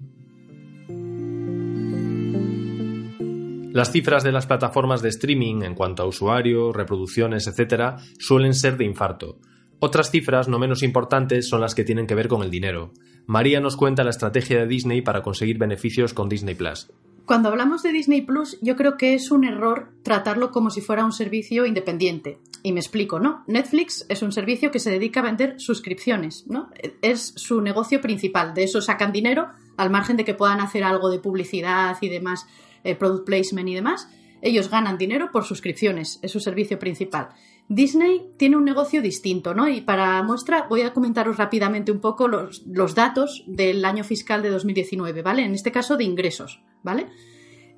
Las 3.72 3.92
cifras 3.92 4.24
de 4.24 4.32
las 4.32 4.46
plataformas 4.46 5.00
de 5.00 5.10
streaming 5.10 5.62
en 5.62 5.76
cuanto 5.76 6.02
a 6.02 6.06
usuarios, 6.06 6.74
reproducciones, 6.74 7.46
etc., 7.46 8.00
suelen 8.18 8.52
ser 8.52 8.76
de 8.76 8.84
infarto. 8.84 9.38
Otras 9.78 10.10
cifras 10.10 10.48
no 10.48 10.58
menos 10.58 10.82
importantes 10.82 11.48
son 11.48 11.60
las 11.60 11.76
que 11.76 11.84
tienen 11.84 12.08
que 12.08 12.16
ver 12.16 12.26
con 12.26 12.42
el 12.42 12.50
dinero. 12.50 12.92
María 13.26 13.60
nos 13.60 13.76
cuenta 13.76 14.04
la 14.04 14.10
estrategia 14.10 14.60
de 14.60 14.66
Disney 14.66 15.02
para 15.02 15.22
conseguir 15.22 15.58
beneficios 15.58 16.14
con 16.14 16.28
Disney 16.28 16.54
Plus. 16.54 16.90
Cuando 17.30 17.48
hablamos 17.48 17.84
de 17.84 17.92
Disney 17.92 18.22
Plus, 18.22 18.58
yo 18.60 18.74
creo 18.74 18.96
que 18.96 19.14
es 19.14 19.30
un 19.30 19.44
error 19.44 19.92
tratarlo 20.02 20.50
como 20.50 20.70
si 20.70 20.80
fuera 20.80 21.04
un 21.04 21.12
servicio 21.12 21.64
independiente. 21.64 22.40
Y 22.64 22.72
me 22.72 22.80
explico, 22.80 23.20
¿no? 23.20 23.44
Netflix 23.46 24.04
es 24.08 24.22
un 24.22 24.32
servicio 24.32 24.72
que 24.72 24.80
se 24.80 24.90
dedica 24.90 25.20
a 25.20 25.22
vender 25.22 25.54
suscripciones, 25.60 26.44
¿no? 26.48 26.70
Es 27.02 27.32
su 27.36 27.60
negocio 27.60 28.00
principal. 28.00 28.52
De 28.52 28.64
eso 28.64 28.80
sacan 28.82 29.12
dinero, 29.12 29.48
al 29.76 29.90
margen 29.90 30.16
de 30.16 30.24
que 30.24 30.34
puedan 30.34 30.60
hacer 30.60 30.82
algo 30.82 31.08
de 31.08 31.20
publicidad 31.20 31.96
y 32.00 32.08
demás 32.08 32.48
eh, 32.82 32.96
product 32.96 33.26
placement 33.26 33.68
y 33.68 33.74
demás. 33.74 34.08
Ellos 34.42 34.68
ganan 34.68 34.98
dinero 34.98 35.30
por 35.30 35.44
suscripciones, 35.44 36.18
es 36.22 36.32
su 36.32 36.40
servicio 36.40 36.78
principal. 36.78 37.28
Disney 37.70 38.32
tiene 38.36 38.56
un 38.56 38.64
negocio 38.64 39.00
distinto, 39.00 39.54
¿no? 39.54 39.68
Y 39.68 39.80
para 39.80 40.20
muestra 40.24 40.66
voy 40.68 40.82
a 40.82 40.92
comentaros 40.92 41.36
rápidamente 41.36 41.92
un 41.92 42.00
poco 42.00 42.26
los, 42.26 42.64
datos 42.96 43.44
del 43.46 43.84
año 43.84 44.02
fiscal 44.02 44.42
de 44.42 44.50
2019, 44.50 45.22
¿vale? 45.22 45.44
En 45.44 45.54
este 45.54 45.70
caso 45.70 45.96
de 45.96 46.02
ingresos, 46.02 46.60
¿vale? 46.82 47.06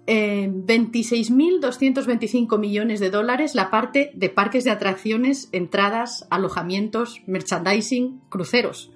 Eh, 0.07 0.51
26.225 0.51 2.59
millones 2.59 3.01
de 3.01 3.11
dólares 3.11 3.55
la 3.55 3.71
parte 3.71 4.13
de 4.15 4.31
parques 4.31 4.65
de 4.65 4.71
atracciones, 4.71 5.51
entradas, 5.53 6.27
alojamientos, 6.31 7.21
merchandising, 7.27 8.23
cruceros. 8.31 8.91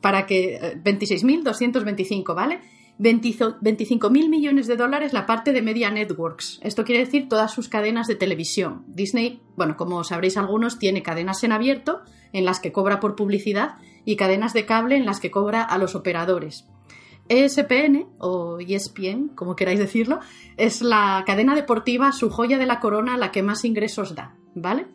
Para 0.00 0.26
que. 0.26 0.80
26.225, 0.84 2.32
¿vale? 2.32 2.60
25.000 2.98 4.28
millones 4.28 4.66
de 4.66 4.76
dólares 4.76 5.12
la 5.12 5.26
parte 5.26 5.52
de 5.52 5.62
Media 5.62 5.90
Networks. 5.90 6.60
Esto 6.62 6.84
quiere 6.84 7.04
decir 7.04 7.28
todas 7.28 7.52
sus 7.52 7.68
cadenas 7.68 8.06
de 8.06 8.14
televisión. 8.14 8.84
Disney, 8.86 9.40
bueno, 9.56 9.76
como 9.76 10.04
sabréis 10.04 10.36
algunos, 10.36 10.78
tiene 10.78 11.02
cadenas 11.02 11.42
en 11.44 11.52
abierto 11.52 12.02
en 12.32 12.44
las 12.44 12.60
que 12.60 12.72
cobra 12.72 13.00
por 13.00 13.16
publicidad 13.16 13.76
y 14.04 14.16
cadenas 14.16 14.52
de 14.52 14.66
cable 14.66 14.96
en 14.96 15.06
las 15.06 15.20
que 15.20 15.30
cobra 15.30 15.62
a 15.62 15.78
los 15.78 15.94
operadores. 15.94 16.66
ESPN 17.28 18.08
o 18.18 18.58
ESPN, 18.60 19.28
como 19.34 19.56
queráis 19.56 19.78
decirlo, 19.78 20.20
es 20.56 20.82
la 20.82 21.22
cadena 21.26 21.54
deportiva, 21.54 22.12
su 22.12 22.30
joya 22.30 22.58
de 22.58 22.66
la 22.66 22.80
corona, 22.80 23.16
la 23.16 23.30
que 23.30 23.42
más 23.42 23.64
ingresos 23.64 24.14
da, 24.14 24.34
¿vale? 24.54 24.86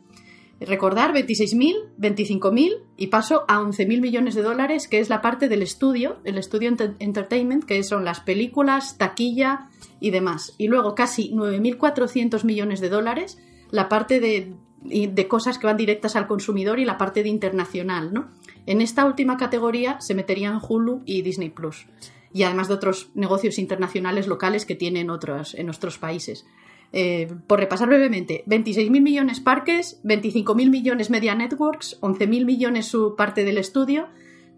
Recordar 0.60 1.14
26.000, 1.14 1.76
25.000 2.00 2.84
y 2.98 3.08
paso 3.08 3.46
a 3.48 3.60
11.000 3.60 4.02
millones 4.02 4.34
de 4.34 4.42
dólares, 4.42 4.88
que 4.88 5.00
es 5.00 5.10
la 5.10 5.22
parte 5.22 5.50
del 5.50 5.62
estudio, 5.62 6.18
el 6.24 6.38
estudio 6.38 6.70
entertainment, 7.00 7.64
que 7.64 7.84
son 7.84 8.04
las 8.04 8.22
películas, 8.22 8.98
taquilla 8.98 9.70
y 10.00 10.10
demás. 10.10 10.56
Y 10.58 10.68
luego 10.68 10.96
casi 10.96 11.32
9.400 11.32 12.44
millones 12.44 12.82
de 12.82 12.90
dólares, 12.90 13.38
la 13.70 13.88
parte 13.88 14.20
de, 14.20 14.54
de 14.82 15.28
cosas 15.28 15.60
que 15.60 15.68
van 15.68 15.78
directas 15.78 16.16
al 16.16 16.26
consumidor 16.26 16.80
y 16.80 16.86
la 16.86 16.98
parte 16.98 17.22
de 17.22 17.30
internacional, 17.30 18.14
¿no? 18.14 18.30
En 18.66 18.82
esta 18.82 19.06
última 19.06 19.38
categoría 19.38 20.02
se 20.02 20.16
meterían 20.16 20.60
Hulu 20.62 21.04
y 21.06 21.22
Disney 21.22 21.50
Plus 21.50 21.86
y 22.34 22.44
además 22.44 22.68
de 22.68 22.74
otros 22.74 23.10
negocios 23.16 23.58
internacionales 23.58 24.28
locales 24.28 24.66
que 24.66 24.76
tienen 24.76 25.10
otros 25.10 25.56
en 25.56 25.66
nuestros 25.66 25.98
países. 25.98 26.46
Eh, 26.94 27.28
por 27.48 27.60
repasar 27.60 27.88
brevemente, 27.88 28.44
26.000 28.48 29.02
millones 29.02 29.40
parques, 29.40 30.02
25.000 30.04 30.70
millones 30.70 31.10
media 31.10 31.36
networks, 31.36 32.00
11.000 32.02 32.46
millones 32.46 32.86
su 32.86 33.16
parte 33.16 33.44
del 33.44 33.58
estudio, 33.58 34.08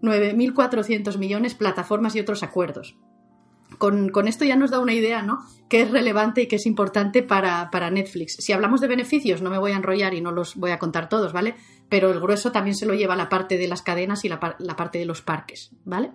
9.400 0.02 1.18
millones 1.18 1.54
plataformas 1.54 2.14
y 2.14 2.20
otros 2.20 2.42
acuerdos. 2.42 2.96
Con, 3.78 4.10
esto 4.28 4.44
ya 4.44 4.56
nos 4.56 4.70
da 4.70 4.80
una 4.80 4.92
idea, 4.92 5.22
¿no? 5.22 5.38
Que 5.68 5.82
es 5.82 5.90
relevante 5.90 6.42
y 6.42 6.48
que 6.48 6.56
es 6.56 6.66
importante 6.66 7.22
para, 7.22 7.90
Netflix. 7.90 8.36
Si 8.36 8.52
hablamos 8.52 8.80
de 8.80 8.88
beneficios, 8.88 9.42
no 9.42 9.50
me 9.50 9.58
voy 9.58 9.72
a 9.72 9.76
enrollar 9.76 10.12
y 10.12 10.20
no 10.20 10.32
los 10.32 10.56
voy 10.56 10.72
a 10.72 10.78
contar 10.78 11.08
todos, 11.08 11.32
¿vale? 11.32 11.54
Pero 11.88 12.10
el 12.10 12.20
grueso 12.20 12.52
también 12.52 12.74
se 12.74 12.84
lo 12.84 12.94
lleva 12.94 13.16
la 13.16 13.28
parte 13.28 13.58
de 13.58 13.68
las 13.68 13.82
cadenas 13.82 14.24
y 14.24 14.28
la, 14.28 14.56
la 14.58 14.76
parte 14.76 14.98
de 14.98 15.04
los 15.04 15.22
parques, 15.22 15.70
¿vale? 15.84 16.10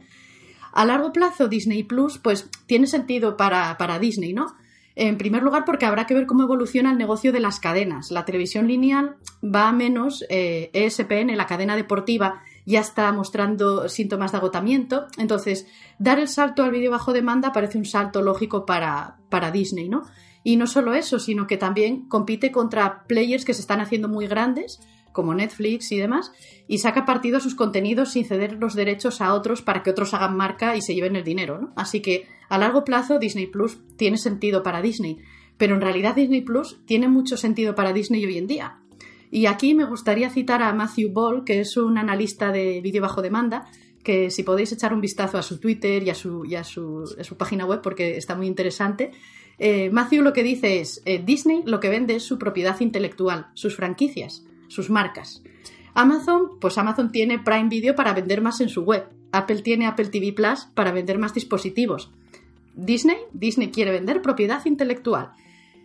A 0.73 0.85
largo 0.85 1.13
plazo, 1.13 1.47
Disney 1.47 1.83
Plus, 1.83 2.17
pues 2.17 2.49
tiene 2.67 2.87
sentido 2.87 3.37
para, 3.37 3.77
para 3.77 3.97
Disney, 3.97 4.33
¿no? 4.33 4.47
En 4.95 5.17
primer 5.17 5.43
lugar, 5.43 5.65
porque 5.65 5.85
habrá 5.85 6.05
que 6.05 6.13
ver 6.13 6.25
cómo 6.25 6.43
evoluciona 6.43 6.91
el 6.91 6.97
negocio 6.97 7.33
de 7.33 7.41
las 7.41 7.59
cadenas. 7.59 8.11
La 8.11 8.23
televisión 8.23 8.67
lineal 8.67 9.17
va 9.43 9.67
a 9.67 9.73
menos, 9.73 10.25
eh, 10.29 10.69
ESPN, 10.73 11.35
la 11.35 11.47
cadena 11.47 11.75
deportiva, 11.75 12.41
ya 12.65 12.79
está 12.79 13.11
mostrando 13.11 13.89
síntomas 13.89 14.31
de 14.31 14.37
agotamiento. 14.37 15.07
Entonces, 15.17 15.67
dar 15.99 16.19
el 16.19 16.29
salto 16.29 16.63
al 16.63 16.71
vídeo 16.71 16.91
bajo 16.91 17.11
demanda 17.11 17.51
parece 17.51 17.77
un 17.77 17.85
salto 17.85 18.21
lógico 18.21 18.65
para, 18.65 19.17
para 19.29 19.51
Disney, 19.51 19.89
¿no? 19.89 20.03
Y 20.43 20.55
no 20.55 20.67
solo 20.67 20.93
eso, 20.93 21.19
sino 21.19 21.47
que 21.47 21.57
también 21.57 22.07
compite 22.07 22.51
contra 22.51 23.03
players 23.07 23.45
que 23.45 23.53
se 23.53 23.61
están 23.61 23.81
haciendo 23.81 24.07
muy 24.07 24.27
grandes, 24.27 24.79
como 25.15 25.33
Netflix 25.33 25.91
y 25.91 25.97
demás, 25.97 26.31
y 26.67 26.79
saca 26.79 27.05
partido 27.05 27.37
a 27.37 27.39
sus 27.39 27.55
contenidos 27.55 28.11
sin 28.11 28.25
ceder 28.25 28.57
los 28.59 28.75
derechos 28.75 29.21
a 29.21 29.33
otros 29.33 29.61
para 29.61 29.81
que 29.81 29.89
otros 29.89 30.13
hagan 30.13 30.35
marca 30.35 30.75
y 30.75 30.81
se 30.81 30.93
lleven 30.93 31.15
el 31.15 31.23
dinero, 31.23 31.59
¿no? 31.59 31.73
Así 31.77 32.01
que 32.01 32.27
a 32.49 32.57
largo 32.57 32.83
plazo 32.83 33.17
Disney 33.17 33.47
Plus 33.47 33.79
tiene 33.95 34.17
sentido 34.17 34.61
para 34.61 34.81
Disney, 34.81 35.17
pero 35.57 35.73
en 35.75 35.81
realidad 35.81 36.15
Disney 36.15 36.41
Plus 36.41 36.81
tiene 36.85 37.07
mucho 37.07 37.37
sentido 37.37 37.73
para 37.73 37.93
Disney 37.93 38.25
hoy 38.25 38.37
en 38.37 38.47
día. 38.47 38.79
Y 39.31 39.47
aquí 39.47 39.73
me 39.73 39.85
gustaría 39.85 40.29
citar 40.29 40.61
a 40.61 40.73
Matthew 40.73 41.11
Ball, 41.11 41.43
que 41.45 41.61
es 41.61 41.77
un 41.77 41.97
analista 41.97 42.51
de 42.51 42.81
vídeo 42.81 43.01
bajo 43.01 43.21
demanda, 43.21 43.67
que 44.03 44.29
si 44.29 44.43
podéis 44.43 44.73
echar 44.73 44.93
un 44.93 45.01
vistazo 45.01 45.37
a 45.37 45.41
su 45.41 45.59
Twitter 45.59 46.03
y 46.03 46.09
a 46.09 46.13
su, 46.13 46.43
su, 46.65 47.37
página 47.37 47.65
web, 47.65 47.81
porque 47.81 48.17
está 48.17 48.35
muy 48.35 48.47
interesante. 48.47 49.11
Eh, 49.57 49.89
Matthew 49.89 50.21
lo 50.21 50.33
que 50.33 50.43
dice 50.43 50.81
es, 50.81 51.01
eh, 51.05 51.23
Disney 51.25 51.63
lo 51.65 51.79
que 51.79 51.89
vende 51.89 52.17
es 52.17 52.23
su 52.23 52.37
propiedad 52.37 52.79
intelectual, 52.81 53.47
sus 53.53 53.75
franquicias 53.75 54.45
sus 54.67 54.89
marcas. 54.89 55.43
Amazon, 55.95 56.59
pues 56.59 56.77
Amazon 56.77 57.11
tiene 57.11 57.39
Prime 57.39 57.69
Video 57.69 57.95
para 57.95 58.13
vender 58.13 58.41
más 58.41 58.59
en 58.59 58.67
su 58.67 58.83
web. 58.83 59.07
Apple 59.31 59.61
tiene 59.61 59.87
Apple 59.87 60.07
TV 60.07 60.33
Plus 60.33 60.67
para 60.73 60.91
vender 60.91 61.17
más 61.17 61.33
dispositivos. 61.33 62.11
Disney, 62.75 63.15
Disney 63.31 63.71
quiere 63.71 63.91
vender 63.91 64.21
propiedad 64.21 64.63
intelectual. 64.65 65.31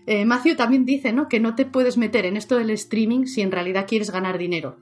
Eh, 0.07 0.25
Matthew 0.25 0.57
también 0.57 0.85
dice 0.85 1.13
¿no? 1.13 1.29
que 1.29 1.39
no 1.39 1.55
te 1.55 1.65
puedes 1.65 1.97
meter 1.97 2.27
en 2.27 2.37
esto 2.37 2.59
del 2.59 2.71
streaming 2.71 3.27
si 3.27 3.41
en 3.43 3.53
realidad 3.53 3.87
quieres 3.89 4.11
ganar 4.11 4.37
dinero. 4.37 4.77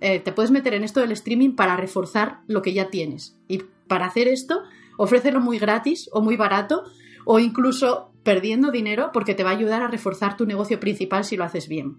Eh, 0.00 0.20
te 0.20 0.32
puedes 0.32 0.50
meter 0.50 0.74
en 0.74 0.84
esto 0.84 1.00
del 1.00 1.12
streaming 1.12 1.56
para 1.56 1.76
reforzar 1.76 2.40
lo 2.46 2.60
que 2.60 2.74
ya 2.74 2.90
tienes. 2.90 3.38
Y 3.48 3.62
para 3.88 4.04
hacer 4.04 4.28
esto, 4.28 4.62
ofrécelo 4.98 5.40
muy 5.40 5.58
gratis 5.58 6.10
o 6.12 6.20
muy 6.20 6.36
barato 6.36 6.84
o 7.24 7.38
incluso 7.38 8.10
perdiendo 8.22 8.70
dinero 8.70 9.10
porque 9.14 9.34
te 9.34 9.44
va 9.44 9.50
a 9.50 9.56
ayudar 9.56 9.82
a 9.82 9.88
reforzar 9.88 10.36
tu 10.36 10.44
negocio 10.44 10.78
principal 10.78 11.24
si 11.24 11.38
lo 11.38 11.44
haces 11.44 11.68
bien 11.68 11.96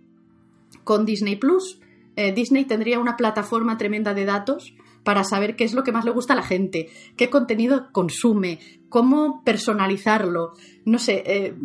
con 0.84 1.06
Disney 1.06 1.36
Plus. 1.36 1.80
Eh, 2.16 2.34
Disney 2.34 2.66
tendría 2.66 3.00
una 3.00 3.18
plataforma 3.18 3.78
tremenda 3.78 4.14
de 4.14 4.26
datos 4.26 4.74
para 5.04 5.24
saber 5.24 5.56
qué 5.56 5.64
es 5.64 5.74
lo 5.74 5.84
que 5.84 5.92
más 5.92 6.04
le 6.04 6.12
gusta 6.12 6.34
a 6.34 6.36
la 6.36 6.44
gente, 6.44 6.90
qué 7.16 7.30
contenido 7.30 7.90
consume, 7.92 8.60
cómo 8.90 9.44
personalizarlo. 9.44 10.54
No 10.84 10.98
sé, 10.98 11.24
eh, 11.26 11.56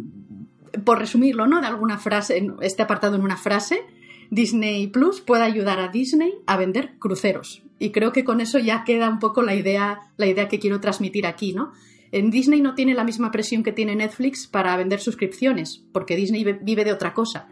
por 0.85 0.99
resumirlo, 0.99 1.47
¿no? 1.47 1.61
De 1.61 1.67
alguna 1.67 1.99
frase, 1.99 2.47
este 2.61 2.83
apartado 2.83 3.17
en 3.17 3.23
una 3.23 3.37
frase, 3.37 3.83
Disney 4.31 4.87
Plus 4.87 5.21
puede 5.21 5.43
ayudar 5.43 5.81
a 5.81 5.88
Disney 5.88 6.35
a 6.47 6.57
vender 6.57 6.99
cruceros. 6.99 7.62
Y 7.79 7.90
creo 7.90 8.12
que 8.12 8.25
con 8.25 8.40
eso 8.40 8.59
ya 8.59 8.85
queda 8.85 9.09
un 9.09 9.19
poco 9.19 9.43
la 9.43 9.55
idea, 9.55 10.12
la 10.17 10.26
idea 10.26 10.49
que 10.49 10.59
quiero 10.59 10.81
transmitir 10.81 11.26
aquí, 11.26 11.52
¿no? 11.52 11.73
En 12.12 12.31
Disney 12.31 12.61
no 12.61 12.75
tiene 12.75 12.95
la 12.95 13.05
misma 13.05 13.31
presión 13.31 13.62
que 13.62 13.73
tiene 13.73 13.95
Netflix 13.95 14.47
para 14.47 14.76
vender 14.76 15.00
suscripciones, 15.00 15.85
porque 15.93 16.17
Disney 16.17 16.45
vive 16.61 16.85
de 16.85 16.93
otra 16.93 17.14
cosa. 17.14 17.49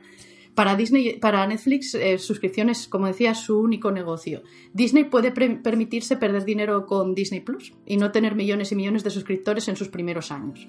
Para 0.58 0.74
Disney, 0.74 1.20
para 1.20 1.46
Netflix, 1.46 1.94
eh, 1.94 2.18
suscripciones, 2.18 2.88
como 2.88 3.06
decía, 3.06 3.30
es 3.30 3.38
su 3.38 3.60
único 3.60 3.92
negocio. 3.92 4.42
Disney 4.72 5.04
puede 5.04 5.30
permitirse 5.30 6.16
perder 6.16 6.44
dinero 6.44 6.84
con 6.84 7.14
Disney 7.14 7.38
Plus 7.38 7.74
y 7.86 7.96
no 7.96 8.10
tener 8.10 8.34
millones 8.34 8.72
y 8.72 8.74
millones 8.74 9.04
de 9.04 9.10
suscriptores 9.10 9.68
en 9.68 9.76
sus 9.76 9.86
primeros 9.86 10.32
años. 10.32 10.66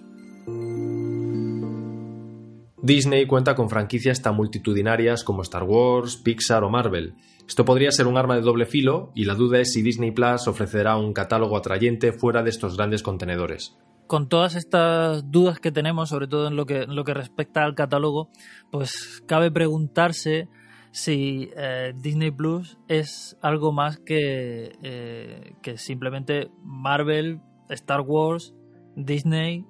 Disney 2.83 3.25
cuenta 3.25 3.55
con 3.55 3.67
franquicias 3.67 4.21
tan 4.21 4.35
multitudinarias 4.35 5.23
como 5.23 5.41
Star 5.41 5.63
Wars, 5.63 6.17
Pixar 6.17 6.63
o 6.63 6.69
Marvel. 6.69 7.15
Esto 7.47 7.65
podría 7.65 7.89
ser 7.89 8.05
un 8.05 8.17
arma 8.17 8.35
de 8.35 8.41
doble 8.41 8.67
filo 8.67 9.11
y 9.15 9.25
la 9.25 9.33
duda 9.33 9.59
es 9.59 9.73
si 9.73 9.81
Disney 9.81 10.11
Plus 10.11 10.47
ofrecerá 10.47 10.97
un 10.97 11.13
catálogo 11.13 11.57
atrayente 11.57 12.13
fuera 12.13 12.43
de 12.43 12.51
estos 12.51 12.77
grandes 12.77 13.01
contenedores 13.01 13.75
con 14.09 14.27
todas 14.27 14.55
estas 14.55 15.29
dudas 15.29 15.59
que 15.59 15.71
tenemos, 15.71 16.09
sobre 16.09 16.27
todo 16.27 16.47
en 16.47 16.55
lo 16.55 16.65
que, 16.65 17.13
respecta 17.13 17.63
al 17.63 17.75
catálogo, 17.75 18.31
pues 18.71 19.21
cabe 19.27 19.51
preguntarse 19.51 20.49
si 20.89 21.51
eh, 21.55 21.93
Disney 21.95 22.31
Plus 22.31 22.79
es 22.87 23.37
algo 23.39 23.71
más 23.71 23.99
que, 23.99 24.75
eh, 24.81 25.53
simplemente 25.75 26.49
Marvel, 26.63 27.39
Star 27.69 28.01
Wars, 28.01 28.55
Disney 28.95 29.67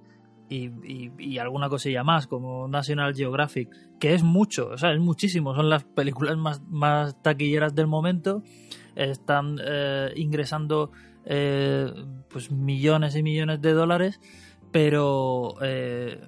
y, 0.47 1.37
alguna 1.37 1.67
cosilla 1.67 2.05
más, 2.05 2.25
como 2.25 2.69
National 2.69 3.13
Geographic, 3.13 3.67
que 3.99 4.13
es 4.13 4.23
mucho, 4.23 4.69
o 4.69 4.77
sea, 4.77 4.93
es 4.93 5.01
muchísimo, 5.01 5.53
son 5.53 5.69
las 5.69 5.83
películas 5.83 6.37
más, 6.37 6.61
más 6.69 7.21
taquilleras 7.21 7.75
del 7.75 7.87
momento, 7.87 8.41
están 8.95 9.57
eh, 9.61 10.13
ingresando 10.15 10.91
eh, 11.25 11.91
pues 12.29 12.51
millones 12.51 13.15
y 13.15 13.23
millones 13.23 13.61
de 13.61 13.73
dólares, 13.73 14.19
pero 14.71 15.55
eh, 15.61 16.19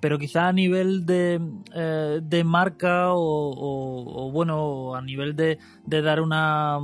pero 0.00 0.18
quizá 0.18 0.48
a 0.48 0.52
nivel 0.52 1.06
de, 1.06 1.40
eh, 1.74 2.20
de 2.22 2.44
marca 2.44 3.06
o, 3.14 4.30
bueno 4.32 4.94
a 4.94 5.00
nivel 5.00 5.34
de, 5.34 5.58
de, 5.86 6.02
dar 6.02 6.20
una 6.20 6.78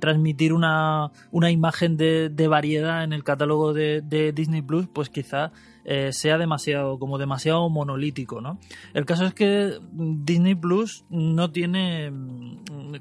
transmitir 0.00 0.52
una, 0.52 1.10
una 1.30 1.50
imagen 1.50 1.96
de, 1.96 2.48
variedad 2.48 3.04
en 3.04 3.12
el 3.12 3.22
catálogo 3.22 3.74
de, 3.74 4.32
Disney 4.34 4.62
Plus 4.62 4.88
pues 4.88 5.10
quizá 5.10 5.52
sea 6.10 6.38
demasiado 6.38 6.98
como 6.98 7.18
demasiado 7.18 7.68
monolítico 7.68 8.40
no 8.40 8.58
el 8.94 9.04
caso 9.04 9.26
es 9.26 9.34
que 9.34 9.78
Disney 9.92 10.54
Plus 10.54 11.04
no 11.10 11.50
tiene 11.50 12.10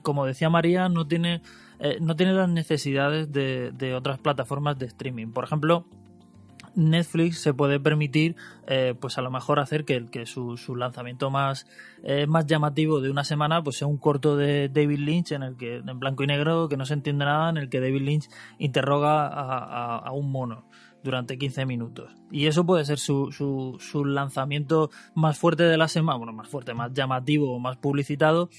como 0.02 0.26
decía 0.26 0.50
María 0.50 0.90
no 0.90 1.08
tiene 1.08 1.42
eh, 1.84 1.98
no 2.00 2.16
tiene 2.16 2.32
las 2.32 2.48
necesidades 2.48 3.30
de, 3.34 3.94
otras 3.94 4.18
plataformas 4.18 4.80
de 4.80 4.86
streaming. 4.86 5.34
Por 5.34 5.44
ejemplo, 5.44 5.86
Netflix 6.76 7.40
se 7.40 7.54
puede 7.54 7.78
permitir, 7.78 8.38
eh, 8.68 8.96
pues 8.98 9.18
a 9.18 9.22
lo 9.22 9.30
mejor 9.30 9.60
hacer 9.60 9.84
que, 9.84 10.06
que 10.06 10.26
su, 10.26 10.56
su 10.56 10.78
lanzamiento 10.78 11.30
más, 11.30 11.68
eh, 12.04 12.26
más 12.26 12.46
llamativo 12.46 13.02
de 13.02 13.12
una 13.12 13.26
semana, 13.26 13.62
pues 13.62 13.80
sea 13.80 13.88
un 13.88 13.98
corto 13.98 14.38
de 14.38 14.70
David 14.70 15.00
Lynch 15.00 15.34
en 15.34 15.44
el 15.44 15.58
que, 15.58 15.80
en 15.86 16.00
blanco 16.00 16.24
y 16.24 16.28
negro, 16.28 16.70
que 16.70 16.78
no 16.78 16.86
se 16.86 16.94
entiende 16.94 17.26
nada, 17.26 17.50
en 17.50 17.58
el 17.58 17.68
que 17.68 17.82
David 17.82 18.02
Lynch 18.02 18.30
interroga 18.60 19.28
a, 19.28 19.98
a, 19.98 20.12
un 20.14 20.32
mono 20.32 20.64
durante 21.04 21.38
15 21.38 21.66
minutos. 21.66 22.14
Y 22.32 22.48
eso 22.48 22.66
puede 22.66 22.86
ser 22.86 22.98
su, 22.98 23.34
su, 23.34 23.76
su 23.82 24.06
lanzamiento 24.06 24.90
más 25.16 25.38
fuerte 25.38 25.64
de 25.64 25.76
la 25.76 25.90
semana, 25.90 26.18
bueno, 26.18 26.32
más 26.32 26.48
fuerte, 26.48 26.74
más 26.74 26.94
llamativo, 26.94 27.60
más 27.60 27.76
publicitado, 27.76 28.50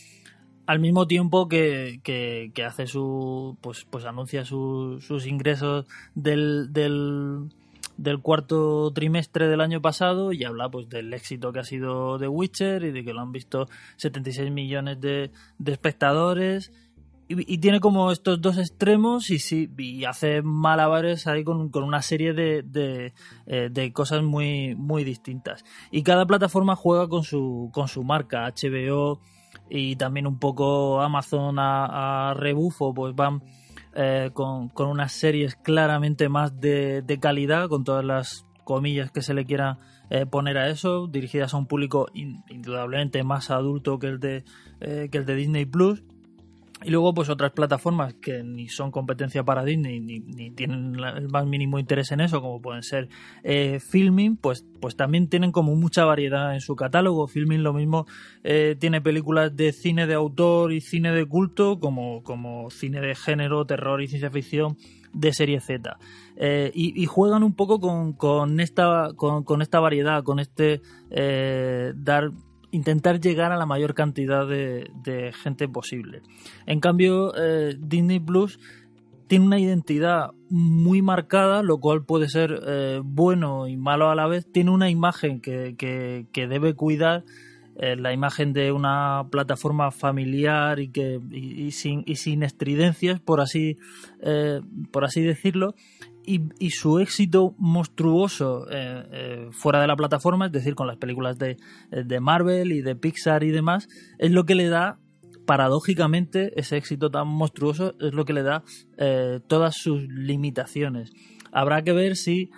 al 0.67 0.79
mismo 0.79 1.07
tiempo 1.07 1.49
que, 1.49 2.01
que, 2.03 2.65
hace 2.65 2.87
su 2.87 3.57
pues 3.61 3.87
pues 3.89 4.05
anuncia 4.05 4.45
sus 4.45 5.27
ingresos 5.27 5.87
del, 6.15 6.73
del, 6.73 7.51
del, 7.97 8.21
cuarto 8.21 8.91
trimestre 8.93 9.49
del 9.49 9.61
año 9.61 9.83
pasado 9.83 10.33
y 10.33 10.45
habla 10.45 10.71
pues 10.71 10.89
del 10.89 11.13
éxito 11.13 11.53
que 11.53 11.61
ha 11.61 11.65
sido 11.65 12.19
The 12.19 12.29
Witcher 12.29 12.85
y 12.85 12.93
de 12.93 13.05
que 13.05 13.13
lo 13.13 13.21
han 13.21 13.33
visto 13.33 13.69
76 13.97 14.51
millones 14.51 15.01
de, 15.01 15.31
de 15.59 15.73
espectadores. 15.73 16.73
Y, 17.27 17.57
tiene 17.57 17.81
como 17.81 18.13
estos 18.13 18.39
dos 18.43 18.59
extremos 18.59 19.31
y 19.31 19.39
sí 19.39 19.71
y 19.79 20.05
hace 20.05 20.43
malabares 20.43 21.27
ahí 21.27 21.43
con, 21.43 21.71
con 21.71 21.83
una 21.83 22.03
serie 22.03 22.35
de, 22.35 22.63
de, 22.63 23.15
eh, 23.47 23.71
de, 23.73 23.93
cosas 23.95 24.23
muy 24.23 24.75
muy 24.75 25.05
distintas. 25.05 25.65
Y 25.91 26.03
cada 26.03 26.27
plataforma 26.27 26.77
juega 26.77 27.09
con 27.09 27.25
su 27.25 27.71
con 27.73 27.89
su 27.89 28.05
marca 28.05 28.47
HBO 28.47 29.21
y 29.69 29.97
también 29.97 30.27
un 30.27 30.39
poco 30.39 31.01
Amazon 31.01 31.57
a, 31.59 32.35
rebufo, 32.37 32.95
pues 32.95 33.15
van 33.15 33.43
eh, 33.95 34.31
con, 34.33 34.71
unas 34.77 35.13
series 35.13 35.57
claramente 35.57 36.29
más 36.29 36.61
de, 36.61 37.19
calidad, 37.21 37.69
con 37.69 37.85
todas 37.85 38.05
las 38.05 38.47
comillas 38.65 39.11
que 39.11 39.23
se 39.23 39.35
le 39.35 39.45
quiera 39.45 39.79
eh, 40.11 40.27
poner 40.27 40.59
a 40.59 40.69
eso, 40.69 41.07
dirigidas 41.07 41.55
a 41.55 41.57
un 41.57 41.67
público 41.67 42.07
indudablemente 42.15 43.23
más 43.23 43.51
adulto 43.51 43.99
que 43.99 44.07
el 44.09 44.21
de, 44.21 44.45
eh, 44.81 45.09
que 45.11 45.19
el 45.19 45.27
de 45.27 45.35
Disney 45.35 45.65
Plus. 45.65 46.03
Y 46.85 46.91
luego, 46.91 47.15
pues 47.15 47.31
otras 47.31 47.53
plataformas 47.53 48.15
que 48.15 48.43
ni 48.43 48.69
son 48.69 48.91
competencia 48.91 49.43
para 49.43 49.65
Disney 49.65 50.01
ni, 50.01 50.21
ni 50.21 50.51
tienen 50.51 50.95
el 51.01 51.29
más 51.29 51.47
mínimo 51.47 51.79
interés 51.79 52.13
en 52.13 52.21
eso, 52.21 52.43
como 52.43 52.61
pueden 52.61 52.83
ser 52.83 53.09
eh, 53.43 53.81
Filming, 53.81 54.37
pues, 54.37 54.67
pues 54.81 54.95
también 54.95 55.29
tienen 55.29 55.51
como 55.51 55.75
mucha 55.77 56.05
variedad 56.05 56.53
en 56.53 56.61
su 56.61 56.77
catálogo. 56.77 57.27
Filming 57.27 57.63
lo 57.63 57.73
mismo 57.73 58.07
eh, 58.43 58.77
tiene 58.79 59.01
películas 59.01 59.57
de 59.57 59.73
cine 59.73 60.07
de 60.07 60.15
autor 60.15 60.73
y 60.73 60.83
cine 60.83 61.13
de 61.13 61.25
culto, 61.27 61.81
como, 61.81 62.23
como 62.23 62.71
cine 62.71 63.01
de 63.01 63.15
género, 63.15 63.65
terror 63.65 64.03
y 64.03 64.09
ciencia 64.09 64.31
ficción 64.31 64.77
de 65.15 65.33
serie 65.33 65.61
Z. 65.61 65.97
Eh, 66.37 66.71
y, 66.75 67.07
juegan 67.07 67.45
un 67.45 67.55
poco 67.55 67.81
con, 67.81 68.13
con 68.13 68.61
esta, 68.61 69.11
con, 69.17 69.45
con, 69.45 69.63
esta 69.63 69.81
variedad, 69.81 70.23
con 70.23 70.39
este 70.39 70.83
dar 71.95 72.33
intentar 72.75 73.21
llegar 73.21 73.53
a 73.53 73.57
la 73.57 73.67
mayor 73.67 73.95
cantidad 73.95 74.47
de, 74.47 75.33
gente 75.43 75.69
posible. 75.69 76.23
En 76.67 76.81
cambio, 76.81 77.33
eh, 77.37 77.77
Disney 77.79 78.19
Plus 78.19 78.59
tiene 79.29 79.47
una 79.47 79.61
identidad 79.61 80.33
muy 80.51 81.01
marcada, 81.01 81.63
lo 81.63 81.79
cual 81.79 82.05
puede 82.05 82.29
ser 82.29 82.61
eh, 82.67 83.01
bueno 83.03 83.69
y 83.69 83.77
malo 83.77 84.11
a 84.11 84.15
la 84.15 84.27
vez. 84.27 84.51
Tiene 84.51 84.71
una 84.71 84.91
imagen 84.91 85.41
que, 85.41 85.77
que, 85.79 86.47
debe 86.47 86.75
cuidar, 86.75 87.25
eh, 87.77 87.97
la 87.97 88.13
imagen 88.13 88.53
de 88.53 88.73
una 88.73 89.27
plataforma 89.31 89.93
familiar 89.93 90.81
y, 90.81 90.89
que, 90.89 91.21
y, 91.31 91.71
sin, 91.71 92.03
y 92.07 92.17
sin 92.17 92.43
estridencias, 92.43 93.21
por 93.21 93.41
así, 93.41 93.79
por 94.91 95.05
así 95.05 95.23
decirlo 95.23 95.75
y, 96.27 96.71
su 96.71 96.99
éxito 96.99 97.55
monstruoso 97.59 98.67
eh, 98.71 99.07
eh, 99.13 99.49
fuera 99.51 99.81
de 99.81 99.87
la 99.87 99.97
plataforma, 99.97 100.47
es 100.47 100.53
decir, 100.53 100.75
con 100.75 100.87
las 100.87 100.97
películas 100.97 101.39
de, 101.39 101.57
de, 101.91 102.21
Marvel 102.21 102.73
y 102.73 102.83
de 102.83 102.97
Pixar 102.97 103.45
y 103.45 103.51
demás, 103.51 103.89
es 104.19 104.31
lo 104.31 104.45
que 104.45 104.55
le 104.55 104.69
da, 104.69 104.99
paradójicamente, 105.47 106.59
ese 106.59 106.77
éxito 106.77 107.11
tan 107.11 107.29
monstruoso, 107.29 107.95
es 108.01 108.15
lo 108.15 108.25
que 108.25 108.33
le 108.33 108.43
da 108.43 108.65
eh, 108.97 109.41
todas 109.47 109.77
sus 109.77 110.03
limitaciones. 110.09 111.13
Habrá 111.53 111.83
que 111.83 111.93
ver 111.93 112.17
si, 112.17 112.51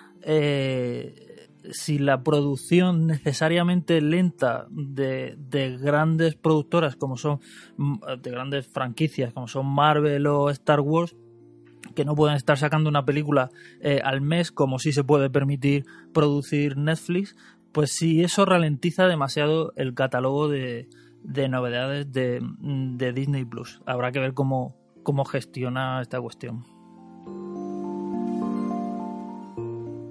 si 1.70 1.98
la 1.98 2.22
producción 2.22 3.06
necesariamente 3.06 4.00
lenta 4.00 4.66
de, 4.70 5.34
de 5.38 5.76
grandes 5.76 6.36
productoras 6.36 6.96
como 6.96 7.16
son, 7.16 7.40
de 7.76 8.30
grandes 8.30 8.66
franquicias 8.68 9.34
como 9.34 9.48
son 9.48 9.66
Marvel 9.66 10.26
o 10.28 10.48
Star 10.48 10.80
Wars, 10.80 11.14
que 11.96 12.04
no 12.04 12.14
pueden 12.14 12.36
estar 12.36 12.56
sacando 12.56 12.88
una 12.88 13.04
película 13.04 13.50
eh, 13.80 14.00
al 14.04 14.20
mes 14.20 14.52
como 14.52 14.78
si 14.78 14.92
se 14.92 15.02
puede 15.02 15.28
permitir 15.30 15.84
producir 16.12 16.76
Netflix, 16.76 17.34
pues 17.72 17.90
si 17.92 18.22
eso 18.22 18.44
ralentiza 18.44 19.08
demasiado 19.08 19.72
el 19.74 19.94
catálogo 19.94 20.48
de, 20.48 20.88
novedades 21.50 22.12
de, 22.12 22.40
de, 22.60 23.12
Disney 23.12 23.44
Plus. 23.44 23.80
Habrá 23.84 24.12
que 24.12 24.20
ver 24.20 24.34
cómo, 24.34 24.76
cómo 25.02 25.24
gestiona 25.24 26.00
esta 26.00 26.20
cuestión. 26.20 26.75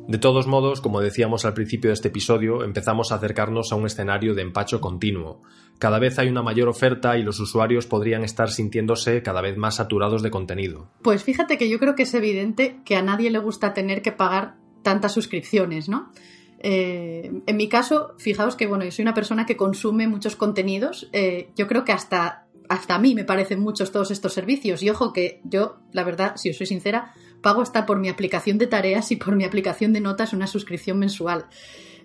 De 0.07 0.19
todos 0.19 0.45
modos, 0.45 0.81
como 0.81 1.01
decíamos 1.01 1.45
al 1.45 1.55
principio 1.55 1.89
de 1.89 1.95
este 1.95 2.09
episodio, 2.09 2.63
empezamos 2.63 3.11
a 3.11 3.15
acercarnos 3.15 3.71
a 3.71 3.75
un 3.75 3.87
escenario 3.87 4.35
de 4.35 4.43
empacho 4.43 4.79
continuo. 4.79 5.41
Cada 5.79 5.97
vez 5.97 6.19
hay 6.19 6.29
una 6.29 6.43
mayor 6.43 6.67
oferta 6.67 7.17
y 7.17 7.23
los 7.23 7.39
usuarios 7.39 7.87
podrían 7.87 8.23
estar 8.23 8.51
sintiéndose 8.51 9.23
cada 9.23 9.41
vez 9.41 9.57
más 9.57 9.77
saturados 9.77 10.21
de 10.21 10.29
contenido. 10.29 10.91
Pues 11.01 11.23
fíjate 11.23 11.57
que 11.57 11.69
yo 11.69 11.79
creo 11.79 11.95
que 11.95 12.03
es 12.03 12.13
evidente 12.13 12.81
que 12.85 12.95
a 12.95 13.01
nadie 13.01 13.31
le 13.31 13.39
gusta 13.39 13.73
tener 13.73 14.03
que 14.03 14.11
pagar 14.11 14.57
tantas 14.83 15.11
suscripciones, 15.11 15.89
¿no? 15.89 16.11
Eh, 16.59 17.31
en 17.45 17.57
mi 17.57 17.67
caso, 17.67 18.13
fijaos 18.19 18.55
que 18.55 18.67
bueno, 18.67 18.85
yo 18.85 18.91
soy 18.91 19.03
una 19.03 19.15
persona 19.15 19.47
que 19.47 19.57
consume 19.57 20.07
muchos 20.07 20.35
contenidos. 20.35 21.09
Eh, 21.13 21.49
yo 21.55 21.65
creo 21.65 21.83
que 21.83 21.93
hasta 21.93 22.45
hasta 22.69 22.95
a 22.95 22.99
mí 22.99 23.15
me 23.15 23.25
parecen 23.25 23.59
muchos 23.59 23.91
todos 23.91 24.11
estos 24.11 24.33
servicios. 24.33 24.81
Y 24.83 24.89
ojo 24.89 25.13
que 25.13 25.41
yo, 25.43 25.77
la 25.91 26.03
verdad, 26.03 26.35
si 26.35 26.49
os 26.49 26.57
soy 26.57 26.67
sincera, 26.67 27.13
pago 27.45 27.61
hasta 27.61 27.85
por 27.85 27.99
mi 27.99 28.09
aplicación 28.09 28.57
de 28.57 28.65
tareas 28.65 29.11
y 29.11 29.17
por 29.17 29.35
mi 29.35 29.43
aplicación 29.43 29.93
de 29.93 30.01
notas 30.01 30.33
una 30.33 30.47
suscripción 30.47 30.97
mensual. 30.97 31.45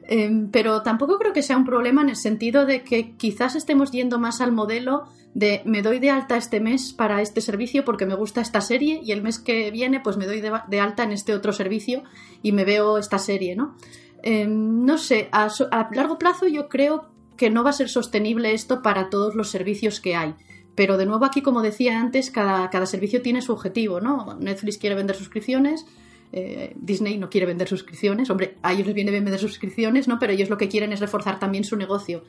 Em, 0.06 0.50
pero 0.50 0.82
tampoco 0.82 1.18
creo 1.18 1.32
que 1.32 1.42
sea 1.42 1.56
un 1.56 1.64
problema 1.64 2.02
en 2.02 2.10
el 2.10 2.16
sentido 2.16 2.66
de 2.66 2.82
que 2.82 3.16
quizás 3.16 3.56
estemos 3.56 3.90
yendo 3.90 4.18
más 4.18 4.42
al 4.42 4.52
modelo 4.52 5.04
de 5.32 5.62
me 5.64 5.80
doy 5.80 5.98
de 5.98 6.10
alta 6.10 6.36
este 6.36 6.60
mes 6.60 6.92
para 6.92 7.22
este 7.22 7.40
servicio 7.40 7.86
porque 7.86 8.04
me 8.04 8.16
gusta 8.16 8.42
esta 8.42 8.60
serie 8.60 9.00
y 9.02 9.12
el 9.12 9.22
mes 9.22 9.38
que 9.38 9.70
viene 9.70 10.00
pues 10.00 10.18
me 10.18 10.26
doy 10.26 10.42
de, 10.42 10.80
alta 10.80 11.04
en 11.04 11.12
este 11.12 11.34
otro 11.34 11.54
servicio 11.54 12.02
y 12.42 12.52
me 12.52 12.66
veo 12.66 12.98
esta 12.98 13.18
serie, 13.18 13.56
¿no? 13.56 13.76
Em, 14.22 14.84
no 14.84 14.98
sé, 14.98 15.30
a 15.32 15.48
largo 15.92 16.18
plazo 16.18 16.48
yo 16.48 16.68
creo 16.68 17.08
que 17.38 17.48
no 17.48 17.64
va 17.64 17.70
a 17.70 17.80
ser 17.80 17.88
sostenible 17.88 18.52
esto 18.52 18.82
para 18.82 19.08
todos 19.08 19.34
los 19.34 19.48
servicios 19.48 20.02
que 20.02 20.16
hay. 20.16 20.34
Pero 20.80 20.96
de 20.96 21.04
nuevo 21.04 21.26
aquí, 21.26 21.42
como 21.42 21.60
decía 21.60 22.00
antes, 22.00 22.30
cada, 22.30 22.70
cada 22.70 22.86
servicio 22.86 23.20
tiene 23.20 23.42
su 23.42 23.52
objetivo, 23.52 24.00
¿no? 24.00 24.38
Netflix 24.40 24.78
quiere 24.78 24.96
vender 24.96 25.14
suscripciones, 25.14 25.84
eh, 26.32 26.72
Disney 26.74 27.18
no 27.18 27.28
quiere 27.28 27.46
vender 27.46 27.68
suscripciones. 27.68 28.30
Hombre, 28.30 28.56
a 28.62 28.72
ellos 28.72 28.86
les 28.86 28.94
viene 28.94 29.10
bien 29.10 29.22
vender 29.22 29.38
suscripciones, 29.38 30.08
¿no? 30.08 30.18
Pero 30.18 30.32
ellos 30.32 30.48
lo 30.48 30.56
que 30.56 30.70
quieren 30.70 30.94
es 30.94 31.00
reforzar 31.00 31.38
también 31.38 31.64
su 31.64 31.76
negocio. 31.76 32.24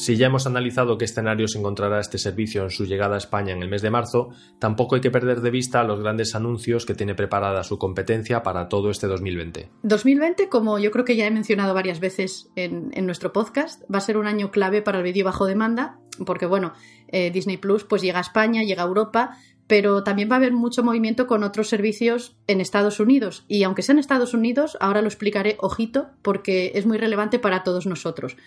Si 0.00 0.16
ya 0.16 0.28
hemos 0.28 0.46
analizado 0.46 0.96
qué 0.96 1.04
escenario 1.04 1.46
se 1.46 1.58
encontrará 1.58 2.00
este 2.00 2.16
servicio 2.16 2.62
en 2.62 2.70
su 2.70 2.86
llegada 2.86 3.16
a 3.16 3.18
España 3.18 3.52
en 3.52 3.62
el 3.62 3.68
mes 3.68 3.82
de 3.82 3.90
marzo, 3.90 4.30
tampoco 4.58 4.94
hay 4.94 5.02
que 5.02 5.10
perder 5.10 5.42
de 5.42 5.50
vista 5.50 5.84
los 5.84 6.00
grandes 6.00 6.34
anuncios 6.34 6.86
que 6.86 6.94
tiene 6.94 7.14
preparada 7.14 7.62
su 7.64 7.76
competencia 7.76 8.42
para 8.42 8.70
todo 8.70 8.88
este 8.88 9.06
2020. 9.06 9.68
2020, 9.82 10.48
como 10.48 10.78
yo 10.78 10.90
creo 10.90 11.04
que 11.04 11.16
ya 11.16 11.26
he 11.26 11.30
mencionado 11.30 11.74
varias 11.74 12.00
veces 12.00 12.48
en, 12.56 12.92
nuestro 13.04 13.34
podcast, 13.34 13.82
va 13.94 13.98
a 13.98 14.00
ser 14.00 14.16
un 14.16 14.26
año 14.26 14.50
clave 14.50 14.80
para 14.80 14.96
el 14.96 15.04
vídeo 15.04 15.26
bajo 15.26 15.44
demanda, 15.44 15.98
porque 16.24 16.46
bueno, 16.46 16.72
eh, 17.08 17.30
Disney 17.30 17.58
Plus 17.58 17.84
pues 17.84 18.00
llega 18.00 18.20
a 18.20 18.22
España, 18.22 18.62
llega 18.62 18.84
a 18.84 18.86
Europa, 18.86 19.36
pero 19.66 20.02
también 20.02 20.30
va 20.30 20.36
a 20.36 20.38
haber 20.38 20.54
mucho 20.54 20.82
movimiento 20.82 21.26
con 21.26 21.42
otros 21.42 21.68
servicios 21.68 22.38
en 22.46 22.62
Estados 22.62 23.00
Unidos. 23.00 23.44
Y 23.48 23.64
aunque 23.64 23.82
sea 23.82 23.92
en 23.92 23.98
Estados 23.98 24.32
Unidos, 24.32 24.78
ahora 24.80 25.02
lo 25.02 25.08
explicaré, 25.08 25.58
ojito, 25.60 26.08
porque 26.22 26.72
es 26.74 26.86
muy 26.86 26.96
relevante 26.96 27.38
para 27.38 27.64
todos 27.64 27.84
nosotros. 27.84 28.38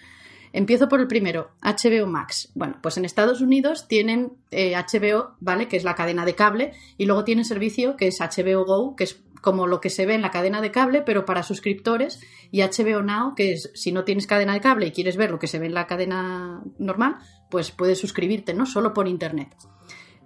Empiezo 0.53 0.87
por 0.87 1.01
el 1.01 1.07
primero, 1.07 1.49
HBO 1.63 2.05
Max. 2.05 2.51
Bueno, 2.53 2.77
pues 2.81 2.97
en 2.97 3.05
Estados 3.05 3.41
Unidos 3.41 3.87
tienen 3.87 4.33
HBO, 4.51 4.51
eh, 4.51 5.33
¿vale? 5.39 5.67
Que 5.67 5.77
es 5.77 5.83
la 5.83 5.95
cadena 5.95 6.25
de 6.25 6.35
cable, 6.35 6.73
y 6.95 7.05
luego 7.05 7.23
tienen 7.23 7.43
servicio 7.43 7.97
que 7.97 8.07
es 8.07 8.19
HBO 8.19 8.63
Go, 8.63 8.95
que 8.95 9.03
es 9.05 9.23
como 9.41 9.67
lo 9.67 9.81
que 9.81 9.89
se 9.89 10.05
ve 10.05 10.13
en 10.13 10.21
la 10.21 10.31
cadena 10.31 10.61
de 10.61 10.71
cable, 10.71 11.01
pero 11.01 11.25
para 11.25 11.43
suscriptores, 11.43 12.21
y 12.51 12.61
HBO 12.61 13.01
Now, 13.01 13.33
que 13.35 13.53
es 13.53 13.71
si 13.73 13.91
no 13.91 14.05
tienes 14.05 14.27
cadena 14.27 14.53
de 14.53 14.61
cable 14.61 14.87
y 14.87 14.91
quieres 14.91 15.17
ver 15.17 15.31
lo 15.31 15.39
que 15.39 15.47
se 15.47 15.57
ve 15.57 15.65
en 15.65 15.73
la 15.73 15.87
cadena 15.87 16.63
normal, 16.77 17.17
pues 17.49 17.71
puedes 17.71 17.99
suscribirte, 17.99 18.53
¿no? 18.53 18.65
Solo 18.67 18.93
por 18.93 19.07
internet. 19.07 19.49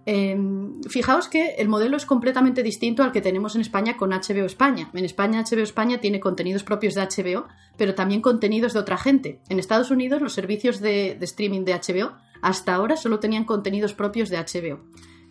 Em, 0.10 0.82
fijaos 0.84 1.28
que 1.28 1.56
el 1.56 1.68
modelo 1.68 1.98
es 1.98 2.06
completamente 2.06 2.64
distinto 2.64 3.04
al 3.04 3.12
que 3.12 3.20
tenemos 3.20 3.56
en 3.56 3.62
España 3.62 3.98
con 3.98 4.12
HBO 4.12 4.46
España. 4.46 4.90
En 4.94 5.04
España, 5.04 5.44
HBO 5.44 5.64
España 5.64 6.00
tiene 6.00 6.22
contenidos 6.22 6.64
propios 6.64 6.94
de 6.96 7.02
HBO, 7.02 7.46
pero 7.76 7.94
también 7.94 8.22
contenidos 8.22 8.72
de 8.72 8.80
otra 8.80 8.98
gente. 8.98 9.42
En 9.50 9.60
Estados 9.60 9.92
Unidos, 9.92 10.22
los 10.22 10.32
servicios 10.32 10.80
de, 10.80 11.18
streaming 11.20 11.66
de 11.66 11.74
HBO 11.74 12.14
hasta 12.42 12.74
ahora 12.74 12.96
solo 12.96 13.20
tenían 13.20 13.44
contenidos 13.44 13.94
propios 13.94 14.30
de 14.30 14.38
HBO. 14.38 14.80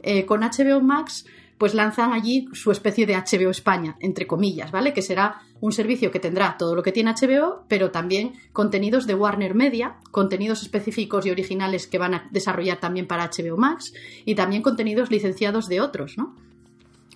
Eh, 0.03 0.27
con 0.27 0.43
HBO 0.43 0.83
Max 0.83 1.25
pues 1.59 1.75
lanzan 1.75 2.13
allí 2.13 2.49
su 2.53 2.71
especie 2.71 3.07
de 3.07 3.17
HBO 3.17 3.51
España, 3.51 3.97
entre 4.01 4.27
comillas, 4.27 4.71
¿vale? 4.71 4.93
Que 4.93 5.03
será 5.03 5.43
un 5.61 5.73
servicio 5.73 6.11
que 6.11 6.21
tendrá 6.21 6.57
todo 6.59 6.75
lo 6.75 6.83
que 6.83 6.93
tiene 6.93 7.15
HBO, 7.15 7.65
pero 7.69 7.91
también 7.91 8.35
contenidos 8.53 9.07
de 9.07 9.15
Warner 9.15 9.55
Media, 9.55 9.97
contenidos 10.11 10.63
específicos 10.63 11.25
y 11.25 11.31
originales 11.31 11.87
que 11.87 11.99
van 11.99 12.15
a 12.15 12.29
desarrollar 12.31 12.79
también 12.79 13.07
para 13.07 13.31
HBO 13.31 13.57
Max 13.57 13.93
y 14.25 14.35
también 14.35 14.63
contenidos 14.63 15.11
licenciados 15.11 15.67
de 15.67 15.81
otros, 15.81 16.19
¿no? 16.19 16.35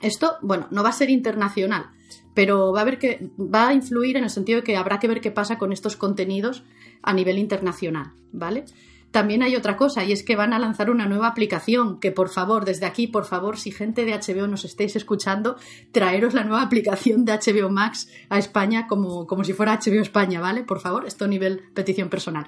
Esto, 0.01 0.37
bueno, 0.41 0.67
no 0.71 0.83
va 0.83 0.89
a 0.89 0.93
ser 0.93 1.11
internacional, 1.11 1.91
pero 2.35 2.73
va 2.73 2.83
a, 2.83 2.99
que, 2.99 3.31
va 3.39 3.69
a 3.69 3.75
influir 3.75 4.17
en 4.17 4.25
el 4.25 4.31
sentido 4.31 4.61
de 4.61 4.65
que 4.65 4.77
habrá 4.77 4.99
que 4.99 5.09
ver 5.09 5.21
qué 5.21 5.31
pasa 5.31 5.59
con 5.59 5.73
estos 5.73 5.97
contenidos 5.97 6.65
a 7.03 7.13
nivel 7.13 7.39
internacional, 7.39 8.13
¿vale? 8.33 8.65
También 9.11 9.43
hay 9.43 9.57
otra 9.57 9.77
cosa 9.77 10.05
y 10.05 10.13
es 10.13 10.23
que 10.23 10.37
van 10.37 10.53
a 10.53 10.59
lanzar 10.59 10.91
una 10.91 11.07
nueva 11.07 11.27
aplicación 11.27 11.99
que 11.99 12.13
por 12.13 12.29
favor, 12.29 12.65
desde 12.65 12.87
aquí, 12.87 13.09
por 13.09 13.25
favor, 13.25 13.59
si 13.59 13.73
gente 13.73 14.05
de 14.05 14.13
HBO 14.13 14.47
nos 14.47 14.65
estéis 14.65 14.95
escuchando, 14.95 15.57
traeros 15.91 16.33
la 16.35 16.45
nueva 16.45 16.63
aplicación 16.63 17.25
de 17.25 17.33
HBO 17.33 17.71
Max 17.71 18.09
a 18.29 18.39
España 18.39 18.87
como, 18.87 19.27
como 19.27 19.43
si 19.43 19.53
fuera 19.53 19.79
HBO 19.79 20.01
España, 20.01 20.41
¿vale? 20.41 20.63
Por 20.63 20.81
favor, 20.81 21.07
esto 21.07 21.25
a 21.25 21.29
nivel 21.29 21.63
petición 21.75 22.09
personal. 22.09 22.47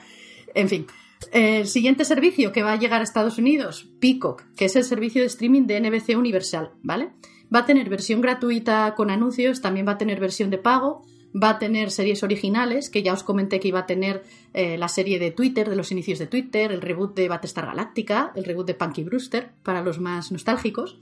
En 0.54 0.68
fin, 0.68 0.86
el 1.32 1.66
siguiente 1.66 2.04
servicio 2.04 2.52
que 2.52 2.62
va 2.62 2.72
a 2.72 2.78
llegar 2.78 3.00
a 3.00 3.04
Estados 3.04 3.38
Unidos, 3.38 3.88
Peacock, 4.00 4.44
que 4.56 4.66
es 4.66 4.76
el 4.76 4.84
servicio 4.84 5.22
de 5.22 5.26
streaming 5.26 5.66
de 5.66 5.80
NBC 5.80 6.16
Universal, 6.16 6.72
¿vale? 6.82 7.10
Va 7.54 7.60
a 7.60 7.66
tener 7.66 7.88
versión 7.88 8.20
gratuita 8.20 8.94
con 8.94 9.10
anuncios, 9.10 9.60
también 9.60 9.86
va 9.86 9.92
a 9.92 9.98
tener 9.98 10.20
versión 10.20 10.50
de 10.50 10.58
pago 10.58 11.04
va 11.34 11.50
a 11.50 11.58
tener 11.58 11.90
series 11.90 12.22
originales, 12.22 12.90
que 12.90 13.02
ya 13.02 13.12
os 13.12 13.22
comenté 13.22 13.60
que 13.60 13.68
iba 13.68 13.80
a 13.80 13.86
tener 13.86 14.22
eh, 14.52 14.76
la 14.76 14.88
serie 14.88 15.18
de 15.18 15.30
Twitter, 15.30 15.68
de 15.68 15.76
los 15.76 15.92
inicios 15.92 16.18
de 16.18 16.26
Twitter, 16.26 16.72
el 16.72 16.82
reboot 16.82 17.14
de 17.14 17.28
Battlestar 17.28 17.66
Galactica, 17.66 18.32
el 18.34 18.44
reboot 18.44 18.66
de 18.66 18.74
Punky 18.74 19.04
Brewster, 19.04 19.50
para 19.62 19.82
los 19.82 19.98
más 19.98 20.32
nostálgicos. 20.32 21.00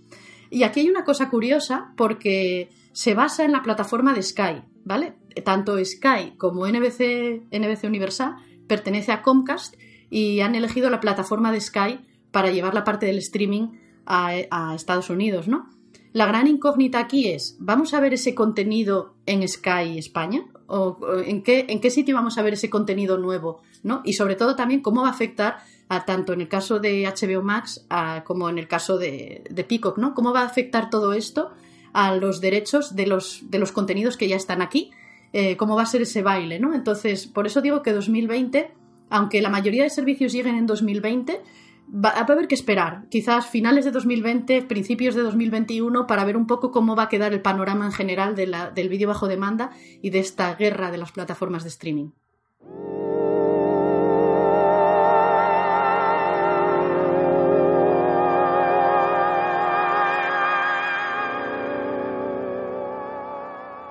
Y 0.50 0.62
aquí 0.62 0.80
hay 0.80 0.88
una 0.88 1.04
cosa 1.04 1.30
curiosa 1.30 1.92
porque 1.96 2.70
se 2.92 3.14
basa 3.14 3.44
en 3.44 3.52
la 3.52 3.62
plataforma 3.62 4.14
de 4.14 4.22
Sky, 4.22 4.62
¿vale? 4.84 5.14
Tanto 5.44 5.82
Sky 5.84 6.34
como 6.36 6.66
NBC, 6.66 7.46
NBC 7.50 7.84
Universal 7.84 8.36
pertenece 8.66 9.12
a 9.12 9.22
Comcast 9.22 9.76
y 10.10 10.40
han 10.40 10.54
elegido 10.54 10.90
la 10.90 11.00
plataforma 11.00 11.52
de 11.52 11.60
Sky 11.60 12.00
para 12.30 12.50
llevar 12.50 12.74
la 12.74 12.84
parte 12.84 13.06
del 13.06 13.18
streaming 13.18 13.68
a, 14.06 14.32
a 14.50 14.74
Estados 14.74 15.10
Unidos, 15.10 15.46
¿no? 15.46 15.68
La 16.12 16.27
gran 16.27 16.46
incógnita 16.46 16.99
aquí 16.99 17.29
es, 17.29 17.57
¿vamos 17.61 17.94
a 17.94 18.01
ver 18.01 18.14
ese 18.14 18.35
contenido 18.35 19.14
en 19.27 19.46
Sky 19.46 19.99
España? 19.99 20.44
¿O 20.66 20.99
en 21.25 21.42
qué, 21.42 21.66
en 21.68 21.81
qué 21.81 21.90
sitio 21.90 22.14
vamos 22.14 22.37
a 22.38 22.42
ver 22.42 22.55
ese 22.55 22.70
contenido 22.70 23.16
nuevo? 23.18 23.62
¿no? 23.83 24.03
Y 24.05 24.14
sobre 24.14 24.37
todo 24.37 24.57
también 24.57 24.81
cómo 24.81 25.03
va 25.03 25.09
a 25.09 25.12
afectar 25.12 25.59
a 25.88 26.05
tanto 26.05 26.33
en 26.33 26.40
el 26.40 26.49
caso 26.49 26.79
de 26.79 27.05
HBO 27.05 27.42
Max 27.42 27.87
como 28.25 28.49
en 28.49 28.59
el 28.59 28.68
caso 28.68 28.99
de, 28.99 29.42
Peacock, 29.68 29.99
¿no? 29.99 30.14
¿Cómo 30.14 30.33
va 30.33 30.42
a 30.42 30.46
afectar 30.46 30.90
todo 30.90 31.12
esto 31.12 31.51
a 31.92 32.14
los 32.14 32.40
derechos 32.40 32.94
de 32.94 33.07
los, 33.07 33.51
de 33.51 33.59
los 33.59 33.73
contenidos 33.73 34.16
que 34.16 34.29
ya 34.29 34.37
están 34.37 34.62
aquí? 34.62 34.92
Eh, 35.33 35.57
¿Cómo 35.57 35.77
va 35.77 35.83
a 35.83 35.87
ser 35.87 36.03
ese 36.03 36.23
baile, 36.23 36.61
¿no? 36.61 36.75
Entonces, 36.75 37.27
por 37.27 37.46
eso 37.46 37.61
digo 37.61 37.83
que 37.83 37.92
2020, 37.92 38.73
aunque 39.11 39.42
la 39.42 39.49
mayoría 39.49 39.83
de 39.83 39.90
servicios 39.90 40.33
lleguen 40.33 40.57
en 40.57 40.66
2020, 40.66 41.40
va, 41.92 42.11
a 42.11 42.20
haber 42.20 42.48
que 42.48 42.55
esperar, 42.55 43.07
quizás 43.11 43.46
finales 43.46 43.85
de 43.85 43.90
2020, 43.90 44.62
principios 44.62 45.14
de 45.14 45.22
2021, 45.22 46.07
para 46.07 46.24
ver 46.24 46.37
un 46.37 46.46
poco 46.46 46.70
cómo 46.70 46.96
va 46.96 47.05
a 47.05 47.09
quedar 47.09 47.33
el 47.33 47.42
panorama 47.42 47.87
en 47.87 47.92
general 47.92 48.35
del 48.35 48.88
vídeo 48.88 49.09
bajo 49.09 49.29
demanda 49.29 49.70
y 50.03 50.11
de 50.11 50.20
esta 50.20 50.55
guerra 50.55 50.90
de 50.90 50.98
las 50.98 51.12
plataformas 51.12 51.62
de 51.62 51.68
streaming. 51.70 52.11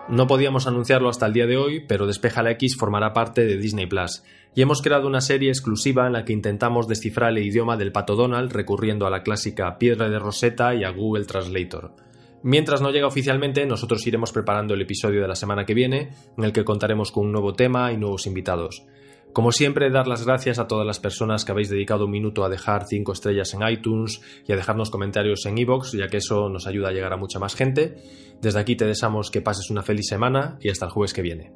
No 0.09 0.25
podíamos 0.25 0.65
anunciarlo 0.65 1.07
hasta 1.07 1.27
el 1.27 1.33
día 1.33 1.45
de 1.45 1.57
hoy, 1.57 1.81
pero 1.81 2.07
Despeja 2.07 2.41
la 2.41 2.49
X 2.51 2.75
formará 2.75 3.13
parte 3.13 3.45
de 3.45 3.57
Disney 3.57 3.85
Plus, 3.85 4.23
y 4.55 4.63
hemos 4.63 4.81
creado 4.81 5.05
una 5.05 5.21
serie 5.21 5.49
exclusiva 5.49 6.07
en 6.07 6.13
la 6.13 6.25
que 6.25 6.33
intentamos 6.33 6.87
descifrar 6.87 7.29
el 7.29 7.37
idioma 7.45 7.77
del 7.77 7.91
pato 7.91 8.15
Donald 8.15 8.51
recurriendo 8.51 9.05
a 9.05 9.11
la 9.11 9.21
clásica 9.21 9.77
piedra 9.77 10.09
de 10.09 10.17
Rosetta 10.17 10.73
y 10.73 10.83
a 10.83 10.89
Google 10.89 11.25
Translator. 11.25 11.93
Mientras 12.41 12.81
no 12.81 12.89
llega 12.89 13.05
oficialmente, 13.05 13.67
nosotros 13.67 14.05
iremos 14.07 14.31
preparando 14.31 14.73
el 14.73 14.81
episodio 14.81 15.21
de 15.21 15.27
la 15.27 15.35
semana 15.35 15.65
que 15.65 15.75
viene, 15.75 16.09
en 16.35 16.43
el 16.43 16.53
que 16.53 16.65
contaremos 16.65 17.11
con 17.11 17.27
un 17.27 17.31
nuevo 17.31 17.53
tema 17.53 17.91
y 17.91 17.97
nuevos 17.97 18.25
invitados. 18.25 18.87
Como 19.33 19.51
siempre, 19.51 19.91
dar 19.91 20.07
las 20.07 20.25
gracias 20.25 20.57
a 20.57 20.67
todas 20.67 20.85
las 20.85 20.99
personas 20.99 21.45
que 21.45 21.51
habéis 21.51 21.69
dedicado 21.69 22.05
un 22.05 22.11
minuto 22.11 22.43
a 22.43 22.49
dejar 22.49 22.85
5 22.87 23.13
estrellas 23.13 23.53
en 23.53 23.67
iTunes 23.67 24.21
y 24.47 24.53
a 24.53 24.55
dejarnos 24.55 24.89
comentarios 24.89 25.45
en 25.45 25.57
iVoox, 25.57 25.93
ya 25.93 26.07
que 26.07 26.17
eso 26.17 26.49
nos 26.49 26.65
ayuda 26.65 26.89
a 26.89 26.91
llegar 26.91 27.13
a 27.13 27.17
mucha 27.17 27.39
más 27.39 27.55
gente. 27.55 27.95
Desde 28.41 28.59
aquí 28.59 28.75
te 28.75 28.85
deseamos 28.85 29.29
que 29.29 29.41
pases 29.41 29.69
una 29.69 29.83
feliz 29.83 30.07
semana 30.07 30.57
y 30.61 30.69
hasta 30.69 30.85
el 30.85 30.91
jueves 30.91 31.13
que 31.13 31.21
viene. 31.21 31.53